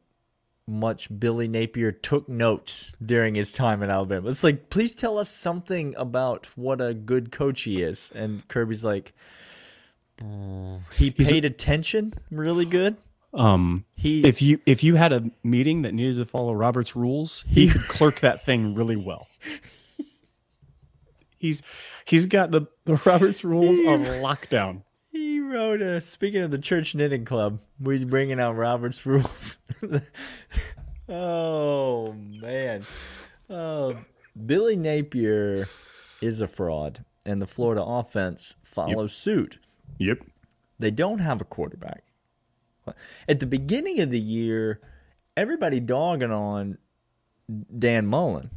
much 0.67 1.09
Billy 1.19 1.47
Napier 1.47 1.91
took 1.91 2.29
notes 2.29 2.93
during 3.03 3.35
his 3.35 3.51
time 3.51 3.81
in 3.81 3.89
Alabama. 3.89 4.29
It's 4.29 4.43
like, 4.43 4.69
please 4.69 4.93
tell 4.95 5.17
us 5.17 5.29
something 5.29 5.95
about 5.97 6.47
what 6.55 6.79
a 6.79 6.93
good 6.93 7.31
coach 7.31 7.61
he 7.63 7.81
is. 7.81 8.11
And 8.13 8.47
Kirby's 8.47 8.85
like, 8.85 9.13
he 10.95 11.07
a- 11.07 11.11
paid 11.11 11.45
attention 11.45 12.13
really 12.29 12.65
good. 12.65 12.97
Um, 13.33 13.85
He 13.95 14.23
if 14.25 14.41
you 14.41 14.59
if 14.65 14.83
you 14.83 14.95
had 14.95 15.13
a 15.13 15.29
meeting 15.43 15.83
that 15.83 15.93
needed 15.93 16.17
to 16.17 16.25
follow 16.25 16.51
Robert's 16.53 16.95
rules, 16.95 17.45
he 17.47 17.69
could 17.69 17.81
clerk 17.81 18.21
that 18.21 18.43
thing 18.43 18.73
really 18.73 18.95
well. 18.95 19.27
He's 21.39 21.63
he's 22.05 22.25
got 22.25 22.51
the, 22.51 22.67
the 22.85 22.95
Robert's 23.05 23.43
rules 23.43 23.79
on 23.87 24.03
lockdown. 24.03 24.83
He 25.11 25.39
wrote 25.39 25.81
a 25.81 26.01
speaking 26.01 26.41
of 26.41 26.51
the 26.51 26.59
church 26.59 26.93
knitting 26.93 27.25
club, 27.25 27.59
we 27.79 28.03
bringing 28.05 28.39
out 28.39 28.55
Robert's 28.55 29.05
rules. 29.05 29.57
oh 31.09 32.13
man, 32.13 32.83
uh, 33.49 33.93
Billy 34.45 34.75
Napier 34.75 35.67
is 36.21 36.41
a 36.41 36.47
fraud, 36.47 37.05
and 37.25 37.41
the 37.41 37.47
Florida 37.47 37.83
offense 37.83 38.55
follows 38.63 39.13
suit. 39.13 39.57
Yep. 39.97 40.19
They 40.77 40.91
don't 40.91 41.19
have 41.19 41.41
a 41.41 41.45
quarterback. 41.45 42.03
At 43.27 43.39
the 43.39 43.45
beginning 43.45 43.99
of 43.99 44.09
the 44.09 44.19
year, 44.19 44.81
everybody 45.37 45.79
dogging 45.79 46.31
on 46.31 46.77
Dan 47.77 48.07
Mullen, 48.07 48.49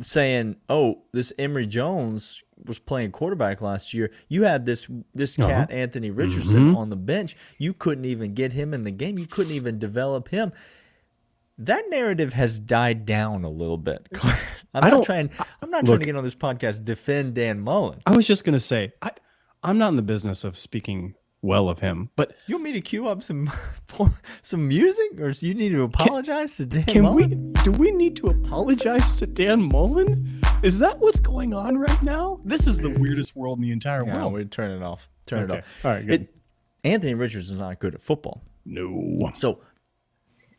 saying, 0.00 0.56
"Oh, 0.68 1.02
this 1.12 1.32
Emory 1.38 1.66
Jones 1.66 2.42
was 2.64 2.78
playing 2.78 3.12
quarterback 3.12 3.60
last 3.60 3.92
year. 3.94 4.10
You 4.28 4.44
had 4.44 4.66
this 4.66 4.88
this 5.14 5.38
Uh-huh. 5.38 5.48
cat 5.48 5.70
Anthony 5.70 6.10
Richardson 6.10 6.68
Mm-hmm. 6.68 6.76
on 6.76 6.90
the 6.90 6.96
bench. 6.96 7.36
You 7.58 7.72
couldn't 7.74 8.04
even 8.06 8.34
get 8.34 8.52
him 8.52 8.72
in 8.74 8.84
the 8.84 8.90
game. 8.90 9.18
You 9.18 9.26
couldn't 9.26 9.52
even 9.52 9.78
develop 9.78 10.28
him." 10.28 10.52
That 11.58 11.84
narrative 11.88 12.34
has 12.34 12.58
died 12.58 13.06
down 13.06 13.42
a 13.44 13.48
little 13.48 13.78
bit. 13.78 14.06
I'm 14.22 14.84
I 14.84 14.90
not 14.90 15.04
trying. 15.04 15.30
I'm 15.62 15.70
not 15.70 15.86
trying 15.86 16.00
to 16.00 16.04
get 16.04 16.16
on 16.16 16.24
this 16.24 16.34
podcast 16.34 16.84
defend 16.84 17.34
Dan 17.34 17.60
Mullen. 17.60 18.00
I 18.04 18.14
was 18.14 18.26
just 18.26 18.44
gonna 18.44 18.60
say, 18.60 18.92
I, 19.00 19.10
I'm 19.62 19.78
not 19.78 19.88
in 19.88 19.96
the 19.96 20.02
business 20.02 20.44
of 20.44 20.58
speaking 20.58 21.14
well 21.46 21.68
of 21.68 21.78
him, 21.78 22.10
but 22.16 22.36
You 22.46 22.56
want 22.56 22.64
me 22.64 22.72
to 22.72 22.80
cue 22.80 23.08
up 23.08 23.22
some 23.22 23.50
some 24.42 24.68
music, 24.68 25.18
or 25.20 25.30
you 25.30 25.54
need 25.54 25.70
to 25.70 25.82
apologize 25.84 26.56
to 26.58 26.66
Dan 26.66 26.84
can 26.84 27.14
we? 27.14 27.26
Do 27.64 27.70
we 27.72 27.90
need 27.92 28.16
to 28.16 28.26
apologize 28.26 29.16
to 29.16 29.26
Dan 29.26 29.62
Mullen? 29.62 30.42
Is 30.62 30.78
that 30.80 30.98
what's 30.98 31.20
going 31.20 31.54
on 31.54 31.78
right 31.78 32.02
now? 32.02 32.38
This 32.44 32.66
is 32.66 32.78
the 32.78 32.90
weirdest 32.90 33.36
world 33.36 33.58
in 33.58 33.62
the 33.62 33.72
entire 33.72 34.04
No, 34.04 34.14
world. 34.14 34.32
we 34.34 34.44
turn 34.44 34.70
it 34.70 34.82
off. 34.82 35.08
Turn 35.26 35.44
Okay. 35.44 35.54
it 35.54 35.58
off. 35.58 35.84
All 35.84 35.90
right, 35.92 36.06
good. 36.06 36.22
It, 36.22 36.34
Anthony 36.84 37.14
Richards 37.14 37.50
is 37.50 37.58
not 37.58 37.78
good 37.78 37.94
at 37.94 38.00
football. 38.00 38.42
No. 38.64 39.30
So 39.34 39.60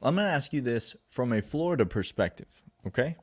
I'm 0.02 0.16
going 0.16 0.28
to 0.28 0.32
ask 0.34 0.54
you 0.54 0.62
this 0.62 0.96
from 1.10 1.34
a 1.34 1.42
Florida 1.42 1.86
perspective, 1.86 2.48
okay? 2.86 3.16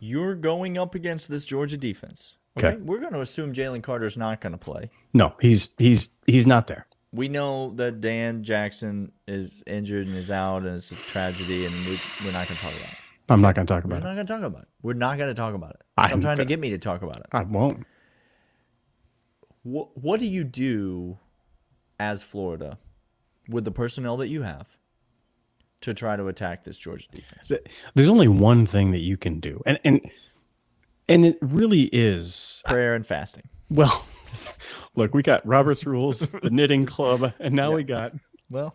You're 0.00 0.34
going 0.34 0.76
up 0.78 0.94
against 0.94 1.28
this 1.28 1.46
Georgia 1.46 1.76
defense. 1.76 2.36
Okay. 2.58 2.68
Okay. 2.68 2.76
We're 2.78 3.00
going 3.00 3.12
to 3.14 3.20
assume 3.20 3.52
Jalen 3.52 3.82
Carter's 3.82 4.16
not 4.16 4.40
going 4.40 4.52
to 4.52 4.58
play. 4.58 4.90
No, 5.12 5.34
he's 5.40 5.74
he's 5.78 6.10
he's 6.26 6.46
not 6.46 6.66
there. 6.68 6.86
We 7.12 7.28
know 7.28 7.70
that 7.76 8.00
Dan 8.00 8.42
Jackson 8.42 9.12
is 9.28 9.62
injured 9.66 10.06
and 10.06 10.16
is 10.16 10.30
out, 10.30 10.62
and 10.64 10.74
it's 10.74 10.90
a 10.90 10.96
tragedy, 10.96 11.64
and 11.64 11.86
we, 11.86 12.00
we're 12.24 12.32
not 12.32 12.48
going 12.48 12.58
to 12.58 12.62
talk 12.64 12.74
about 12.74 12.92
it. 12.92 12.98
I'm 13.28 13.40
not 13.40 13.54
going 13.54 13.66
to 13.66 13.72
talk 13.72 13.84
about 13.84 13.94
We're 13.94 13.98
about 14.00 14.06
not 14.08 14.12
it. 14.12 14.14
going 14.16 14.26
to 14.26 14.32
talk 14.32 14.42
about 14.42 14.62
it. 14.62 14.68
We're 14.82 14.92
not 14.94 15.16
going 15.18 15.28
to 15.28 15.34
talk 15.34 15.54
about 15.54 15.70
it. 15.70 15.82
I'm 15.96 16.12
I'm 16.14 16.20
trying 16.20 16.36
to 16.38 16.44
go- 16.44 16.48
get 16.48 16.58
me 16.58 16.70
to 16.70 16.78
talk 16.78 17.02
about 17.02 17.18
it. 17.20 17.26
I 17.32 17.42
won't. 17.44 17.84
What 19.62 19.96
What 19.96 20.20
do 20.20 20.26
you 20.26 20.44
do 20.44 21.18
as 21.98 22.22
Florida 22.22 22.78
with 23.48 23.64
the 23.64 23.70
personnel 23.70 24.16
that 24.18 24.28
you 24.28 24.42
have 24.42 24.66
to 25.82 25.94
try 25.94 26.16
to 26.16 26.26
attack 26.28 26.64
this 26.64 26.76
Georgia 26.78 27.06
defense? 27.12 27.50
There's 27.94 28.08
only 28.08 28.28
one 28.28 28.66
thing 28.66 28.90
that 28.92 29.00
you 29.00 29.16
can 29.16 29.40
do, 29.40 29.62
and 29.66 29.78
and 29.84 30.00
and 31.08 31.24
it 31.26 31.38
really 31.40 31.82
is 31.92 32.62
Prayer 32.64 32.94
and 32.94 33.04
fasting. 33.06 33.48
well. 33.70 34.04
Look, 34.96 35.14
we 35.14 35.22
got 35.22 35.46
Robert's 35.46 35.86
Rules, 35.86 36.18
the 36.20 36.50
Knitting 36.50 36.86
Club, 36.86 37.32
and 37.38 37.54
now 37.54 37.70
we 37.72 37.84
got 37.84 38.12
Well, 38.50 38.74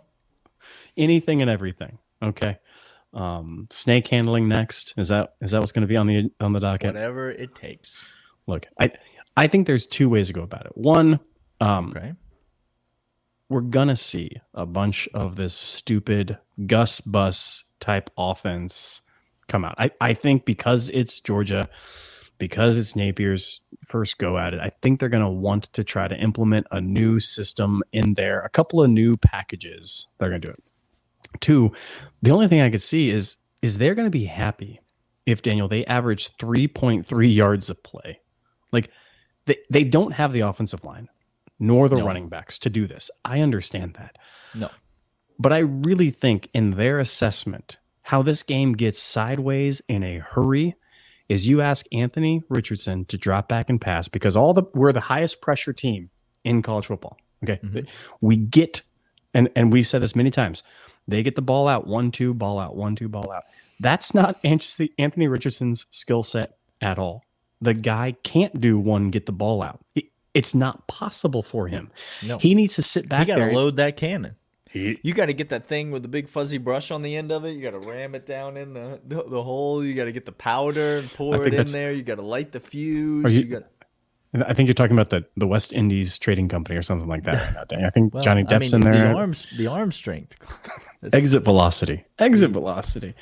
anything 0.96 1.42
and 1.42 1.50
everything. 1.52 1.98
Okay. 2.22 2.58
Um, 3.14 3.68
snake 3.70 4.08
handling 4.08 4.48
next. 4.48 4.94
Is 4.98 5.10
that 5.10 5.34
is 5.42 5.52
that 5.52 5.60
what's 5.60 5.72
going 5.74 5.82
to 5.82 5.88
be 5.88 5.98
on 5.98 6.08
the 6.08 6.32
on 6.40 6.54
the 6.54 6.60
docket? 6.62 6.94
whatever 6.94 7.30
it 7.30 7.56
takes. 7.56 8.06
Look, 8.48 8.68
I 8.80 8.92
I 9.36 9.48
think 9.48 9.68
there's 9.68 9.86
two 9.86 10.08
ways 10.08 10.28
to 10.28 10.34
go 10.34 10.44
about 10.44 10.66
it. 10.66 10.72
One, 10.78 11.20
um, 11.60 11.90
Okay. 11.90 12.14
we're 13.50 13.62
gonna 13.62 13.96
see 13.98 14.32
a 14.54 14.66
bunch 14.66 15.10
of 15.14 15.36
this 15.36 15.54
stupid 15.54 16.38
Gus 16.68 17.02
Bus 17.02 17.66
type 17.82 18.10
offense 18.18 19.02
come 19.48 19.66
out. 19.66 19.76
I, 19.78 19.92
I 20.00 20.14
think 20.14 20.46
because 20.46 20.90
it's 20.92 21.20
Georgia, 21.20 21.68
because 22.40 22.78
it's 22.78 22.94
Napier's 22.96 23.62
first 23.86 24.18
go 24.18 24.38
at 24.38 24.54
it, 24.54 24.60
I 24.60 24.72
think 24.82 25.00
they're 25.00 25.10
gonna 25.10 25.32
want 25.32 25.66
to 25.74 25.84
try 25.84 26.08
to 26.08 26.16
implement 26.18 26.68
a 26.72 26.82
new 26.82 27.20
system 27.20 27.84
in 27.92 28.16
there, 28.16 28.42
a 28.42 28.50
couple 28.50 28.82
of 28.82 28.90
new 28.90 29.18
packages. 29.18 30.08
They're 30.18 30.30
gonna 30.30 30.40
do 30.40 30.50
it. 30.50 30.64
Two, 31.42 31.74
the 32.22 32.32
only 32.32 32.48
thing 32.48 32.62
I 32.62 32.72
could 32.72 32.82
see 32.82 33.10
is 33.12 33.38
is 33.62 33.78
they're 33.78 33.96
gonna 33.96 34.10
be 34.10 34.26
happy 34.26 34.80
if 35.26 35.42
Daniel 35.44 35.68
they 35.68 35.86
average 35.86 36.36
3.3 36.38 37.36
yards 37.36 37.70
of 37.70 37.84
play. 37.84 38.20
Like 38.72 38.90
they, 39.46 39.58
they 39.70 39.84
don't 39.84 40.12
have 40.14 40.34
the 40.34 40.42
offensive 40.42 40.84
line 40.84 41.10
nor 41.60 41.90
the 41.90 41.98
No. 41.98 42.06
running 42.06 42.30
backs 42.30 42.58
to 42.60 42.70
do 42.70 42.88
this. 42.88 43.12
I 43.26 43.42
understand 43.42 43.96
that. 43.96 44.16
No. 44.56 44.70
But 45.38 45.54
I 45.54 45.60
really 45.60 46.10
think 46.10 46.50
in 46.54 46.72
their 46.72 47.00
assessment, 47.00 47.78
how 48.02 48.22
this 48.22 48.44
game 48.44 48.74
gets 48.74 49.00
sideways 49.00 49.82
in 49.88 50.04
a 50.04 50.20
hurry 50.20 50.76
is 51.30 51.48
you 51.48 51.62
ask 51.62 51.86
Anthony 51.94 52.44
Richardson 52.50 53.06
to 53.06 53.18
drop 53.18 53.48
back 53.48 53.70
and 53.70 53.80
pass 53.80 54.08
because 54.08 54.36
all 54.36 54.54
the 54.54 54.64
we're 54.74 54.92
the 54.92 55.00
highest 55.00 55.42
pressure 55.42 55.72
team 55.72 56.10
in 56.44 56.62
college 56.62 56.88
football. 56.88 57.18
Okay. 57.44 57.60
Mm-hmm. 57.64 57.80
We 58.20 58.36
get 58.36 58.82
and 59.34 59.50
and 59.56 59.72
we've 59.72 59.88
said 59.88 60.02
this 60.02 60.16
many 60.16 60.32
times. 60.32 60.64
They 61.08 61.24
get 61.24 61.36
the 61.36 61.42
ball 61.42 61.68
out, 61.68 61.88
one, 61.88 62.12
two, 62.12 62.34
ball 62.34 62.60
out, 62.60 62.76
one, 62.76 62.96
two, 62.96 63.08
ball 63.08 63.32
out. 63.32 63.44
That's 63.80 64.14
not 64.14 64.40
Anthony 64.44 64.92
Anthony 64.98 65.28
Richardson's 65.28 65.86
skill 65.92 66.24
set 66.24 66.58
at 66.82 67.00
all. 67.00 67.24
The 67.62 67.74
guy 67.74 68.16
can't 68.24 68.60
do 68.60 68.80
one, 68.80 69.10
get 69.10 69.26
the 69.26 69.32
ball 69.32 69.62
out. 69.62 69.80
It's 70.34 70.54
not 70.54 70.88
possible 70.88 71.44
for 71.44 71.68
him. 71.68 71.92
No. 72.24 72.38
He 72.38 72.56
needs 72.56 72.76
to 72.76 72.82
sit 72.82 73.10
back 73.10 73.28
got 73.28 73.36
there. 73.36 73.50
to 73.50 73.56
load 73.56 73.76
that 73.78 73.98
cannon. 73.98 74.36
He- 74.72 75.00
You 75.04 75.14
got 75.14 75.26
to 75.28 75.34
get 75.34 75.50
that 75.50 75.68
thing 75.68 75.92
with 75.92 76.02
the 76.04 76.08
big 76.08 76.30
fuzzy 76.30 76.58
brush 76.60 76.92
on 76.92 77.02
the 77.02 77.16
end 77.16 77.32
of 77.32 77.44
it. 77.46 77.52
You 77.52 77.62
got 77.62 77.72
to 77.72 77.80
ram 77.90 78.14
it 78.16 78.26
down 78.26 78.56
in 78.58 78.74
the 78.74 79.00
the, 79.06 79.24
the 79.24 79.44
hole. 79.44 79.84
You 79.84 79.94
got 79.96 80.06
to 80.06 80.12
get 80.12 80.26
the 80.26 80.32
powder 80.32 80.98
and 81.00 81.10
pour 81.14 81.46
it 81.48 81.54
in 81.54 81.66
there. 81.68 81.92
You 81.92 82.04
got 82.04 82.16
to 82.16 82.22
light 82.22 82.52
the 82.52 82.60
fuse. 82.60 83.34
You, 83.34 83.40
you- 83.40 83.46
got 83.46 83.64
I 84.32 84.54
think 84.54 84.68
you're 84.68 84.76
talking 84.76 84.96
about 84.96 85.10
the, 85.10 85.26
the 85.38 85.48
West 85.48 85.74
Indies 85.74 86.20
Trading 86.20 86.50
Company 86.50 86.78
or 86.78 86.84
something 86.84 87.08
like 87.08 87.24
that 87.24 87.56
right 87.56 87.66
now. 87.72 87.88
I 87.88 87.90
think 87.90 88.14
well, 88.14 88.22
Johnny 88.22 88.42
I 88.42 88.44
Depp's 88.44 88.72
mean, 88.74 88.84
in 88.86 88.92
there. 88.92 89.08
The 89.08 89.14
arms, 89.16 89.48
the 89.58 89.66
arm 89.66 89.92
strength. 89.92 90.38
Exit 91.14 91.42
velocity. 91.42 92.06
Exit 92.20 92.52
velocity. 92.52 93.16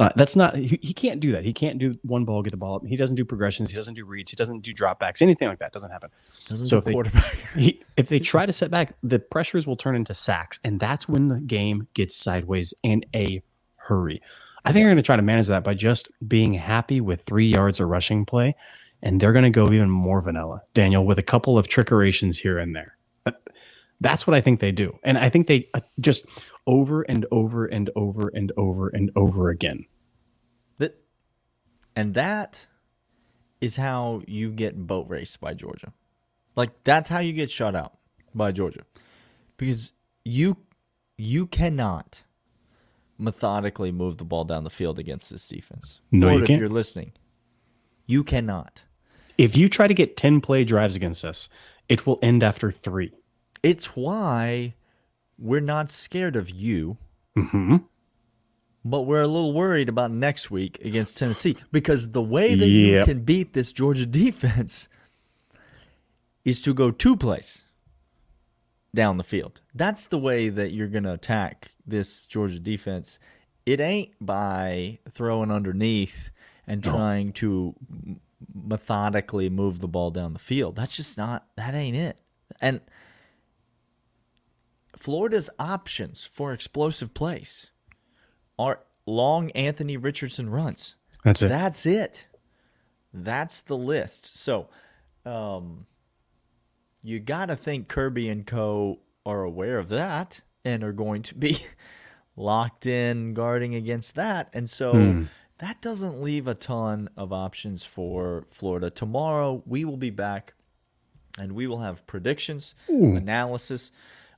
Uh, 0.00 0.08
that's 0.16 0.34
not. 0.34 0.56
He, 0.56 0.78
he 0.80 0.94
can't 0.94 1.20
do 1.20 1.32
that. 1.32 1.44
He 1.44 1.52
can't 1.52 1.78
do 1.78 1.98
one 2.00 2.24
ball, 2.24 2.42
get 2.42 2.52
the 2.52 2.56
ball. 2.56 2.76
up. 2.76 2.86
He 2.86 2.96
doesn't 2.96 3.16
do 3.16 3.24
progressions. 3.24 3.68
He 3.68 3.76
doesn't 3.76 3.92
do 3.92 4.06
reads. 4.06 4.30
He 4.30 4.36
doesn't 4.36 4.60
do 4.60 4.72
dropbacks. 4.72 5.20
Anything 5.20 5.46
like 5.46 5.58
that 5.58 5.74
doesn't 5.74 5.90
happen. 5.90 6.08
doesn't 6.48 6.64
so 6.64 6.78
if 6.78 6.84
they-. 6.84 6.94
He, 7.60 7.82
if 7.98 8.08
they 8.08 8.18
try 8.18 8.46
to 8.46 8.52
set 8.52 8.70
back, 8.70 8.94
the 9.02 9.18
pressures 9.18 9.66
will 9.66 9.76
turn 9.76 9.94
into 9.94 10.14
sacks, 10.14 10.58
and 10.64 10.80
that's 10.80 11.06
when 11.06 11.28
the 11.28 11.38
game 11.38 11.86
gets 11.92 12.16
sideways 12.16 12.72
in 12.82 13.04
a 13.14 13.42
hurry. 13.76 14.22
I 14.64 14.72
think 14.72 14.84
they're 14.84 14.92
going 14.92 14.96
to 14.96 15.02
try 15.02 15.16
to 15.16 15.22
manage 15.22 15.48
that 15.48 15.64
by 15.64 15.74
just 15.74 16.10
being 16.26 16.54
happy 16.54 17.02
with 17.02 17.20
three 17.22 17.48
yards 17.48 17.78
of 17.78 17.88
rushing 17.88 18.24
play, 18.24 18.56
and 19.02 19.20
they're 19.20 19.32
going 19.32 19.44
to 19.44 19.50
go 19.50 19.70
even 19.70 19.90
more 19.90 20.22
vanilla, 20.22 20.62
Daniel, 20.72 21.04
with 21.04 21.18
a 21.18 21.22
couple 21.22 21.58
of 21.58 21.68
trickerations 21.68 22.36
here 22.38 22.58
and 22.58 22.74
there. 22.74 22.96
That's 24.00 24.26
what 24.26 24.34
I 24.34 24.40
think 24.40 24.60
they 24.60 24.72
do, 24.72 24.98
and 25.02 25.18
I 25.18 25.28
think 25.28 25.46
they 25.46 25.68
uh, 25.74 25.80
just 26.00 26.24
over 26.66 27.02
and 27.02 27.26
over 27.30 27.66
and 27.66 27.90
over 27.94 28.28
and 28.28 28.50
over 28.56 28.88
and 28.88 29.10
over 29.14 29.50
again. 29.50 29.84
That, 30.78 30.96
and 31.94 32.14
that 32.14 32.66
is 33.60 33.76
how 33.76 34.22
you 34.26 34.52
get 34.52 34.86
boat 34.86 35.06
raced 35.10 35.38
by 35.38 35.52
Georgia. 35.52 35.92
Like 36.56 36.70
that's 36.82 37.10
how 37.10 37.18
you 37.18 37.34
get 37.34 37.50
shut 37.50 37.74
out 37.74 37.98
by 38.34 38.52
Georgia, 38.52 38.84
because 39.58 39.92
you 40.24 40.56
you 41.18 41.46
cannot 41.46 42.22
methodically 43.18 43.92
move 43.92 44.16
the 44.16 44.24
ball 44.24 44.44
down 44.44 44.64
the 44.64 44.70
field 44.70 44.98
against 44.98 45.28
this 45.28 45.46
defense. 45.46 46.00
No, 46.10 46.30
you 46.30 46.38
can't. 46.38 46.50
If 46.50 46.60
you're 46.60 46.68
listening, 46.70 47.12
you 48.06 48.24
cannot. 48.24 48.84
If 49.36 49.58
you 49.58 49.68
try 49.68 49.86
to 49.88 49.94
get 49.94 50.16
ten 50.16 50.40
play 50.40 50.64
drives 50.64 50.96
against 50.96 51.22
us, 51.22 51.50
it 51.88 52.06
will 52.06 52.18
end 52.22 52.42
after 52.42 52.70
three. 52.70 53.12
It's 53.62 53.96
why 53.96 54.74
we're 55.38 55.60
not 55.60 55.90
scared 55.90 56.36
of 56.36 56.50
you, 56.50 56.98
hmm 57.36 57.76
but 58.82 59.02
we're 59.02 59.20
a 59.20 59.26
little 59.26 59.52
worried 59.52 59.88
about 59.90 60.10
next 60.10 60.50
week 60.50 60.82
against 60.82 61.18
Tennessee 61.18 61.56
because 61.70 62.12
the 62.12 62.22
way 62.22 62.54
that 62.54 62.66
you 62.66 63.02
can 63.04 63.24
beat 63.24 63.52
this 63.52 63.72
Georgia 63.72 64.06
defense 64.24 64.88
is 66.44 66.62
to 66.62 66.72
go 66.72 66.90
two 66.90 67.16
plays 67.16 67.64
down 68.94 69.18
the 69.18 69.24
field. 69.24 69.60
That's 69.74 70.06
the 70.06 70.18
way 70.18 70.48
that 70.48 70.72
you're 70.72 70.88
going 70.88 71.04
to 71.04 71.12
attack 71.12 71.72
this 71.86 72.24
Georgia 72.26 72.58
defense. 72.58 73.18
It 73.66 73.80
ain't 73.80 74.12
by 74.20 74.98
throwing 75.10 75.50
underneath 75.50 76.30
and 76.66 76.82
trying 76.82 77.32
to 77.34 77.74
methodically 78.54 79.50
move 79.50 79.80
the 79.80 79.88
ball 79.88 80.10
down 80.10 80.32
the 80.32 80.38
field. 80.38 80.76
That's 80.76 80.96
just 80.96 81.18
not 81.18 81.46
that 81.56 81.74
ain't 81.74 81.96
it. 81.96 82.18
And 82.60 82.80
Florida's 85.00 85.48
options 85.58 86.24
for 86.24 86.52
explosive 86.52 87.14
plays 87.14 87.70
are 88.58 88.80
long 89.06 89.50
Anthony 89.52 89.96
Richardson 89.96 90.50
runs. 90.50 90.94
That's 91.24 91.42
it. 91.42 91.48
That's 91.48 91.86
it. 91.86 92.26
That's 93.12 93.62
the 93.62 93.76
list. 93.76 94.36
So, 94.36 94.68
um, 95.24 95.86
you 97.02 97.18
got 97.18 97.46
to 97.46 97.56
think 97.56 97.88
Kirby 97.88 98.28
and 98.28 98.46
Co. 98.46 99.00
are 99.24 99.42
aware 99.42 99.78
of 99.78 99.88
that 99.88 100.42
and 100.64 100.84
are 100.84 100.92
going 100.92 101.22
to 101.22 101.34
be 101.34 101.58
locked 102.36 102.86
in 102.86 103.32
guarding 103.32 103.74
against 103.74 104.14
that. 104.16 104.50
And 104.52 104.68
so 104.68 104.92
Hmm. 104.92 105.22
that 105.58 105.80
doesn't 105.80 106.20
leave 106.22 106.46
a 106.46 106.54
ton 106.54 107.08
of 107.16 107.32
options 107.32 107.84
for 107.84 108.44
Florida. 108.50 108.90
Tomorrow, 108.90 109.62
we 109.66 109.84
will 109.84 109.96
be 109.96 110.10
back 110.10 110.52
and 111.38 111.52
we 111.52 111.66
will 111.66 111.78
have 111.80 112.06
predictions, 112.06 112.74
Ooh. 112.90 113.16
analysis, 113.16 113.90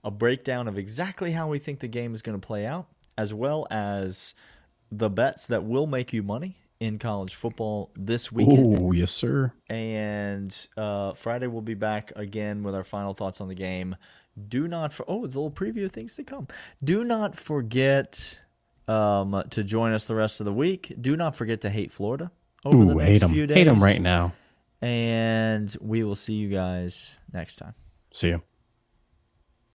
a 0.04 0.10
breakdown 0.10 0.68
of 0.68 0.78
exactly 0.78 1.32
how 1.32 1.48
we 1.48 1.58
think 1.58 1.80
the 1.80 1.88
game 1.88 2.14
is 2.14 2.22
going 2.22 2.38
to 2.40 2.44
play 2.44 2.66
out, 2.66 2.86
as 3.16 3.32
well 3.32 3.66
as 3.70 4.34
the 4.90 5.08
bets 5.08 5.46
that 5.46 5.64
will 5.64 5.86
make 5.86 6.12
you 6.12 6.22
money 6.22 6.56
in 6.80 6.98
college 6.98 7.34
football 7.34 7.90
this 7.96 8.32
weekend. 8.32 8.76
Oh, 8.80 8.92
yes, 8.92 9.12
sir. 9.12 9.52
And 9.68 10.66
uh, 10.76 11.14
Friday 11.14 11.46
we'll 11.46 11.62
be 11.62 11.74
back 11.74 12.12
again 12.16 12.62
with 12.64 12.74
our 12.74 12.84
final 12.84 13.14
thoughts 13.14 13.40
on 13.40 13.48
the 13.48 13.54
game. 13.54 13.96
Do 14.48 14.66
not 14.66 14.92
for 14.92 15.04
oh, 15.08 15.24
it's 15.24 15.34
a 15.34 15.40
little 15.40 15.50
preview 15.50 15.84
of 15.84 15.92
things 15.92 16.16
to 16.16 16.24
come. 16.24 16.48
Do 16.82 17.04
not 17.04 17.36
forget 17.36 18.38
um, 18.88 19.42
to 19.50 19.62
join 19.62 19.92
us 19.92 20.06
the 20.06 20.14
rest 20.14 20.40
of 20.40 20.46
the 20.46 20.52
week. 20.52 20.92
Do 21.00 21.16
not 21.16 21.36
forget 21.36 21.60
to 21.60 21.70
hate 21.70 21.92
Florida 21.92 22.30
over 22.64 22.84
the 22.84 22.94
next 22.94 23.24
few 23.24 23.46
days. 23.46 23.58
Hate 23.58 23.64
them 23.64 23.78
right 23.78 24.00
now. 24.00 24.32
And 24.80 25.74
we 25.80 26.02
will 26.02 26.16
see 26.16 26.34
you 26.34 26.48
guys 26.48 27.18
next 27.32 27.56
time. 27.56 27.74
See 28.12 28.28
you. 28.28 28.42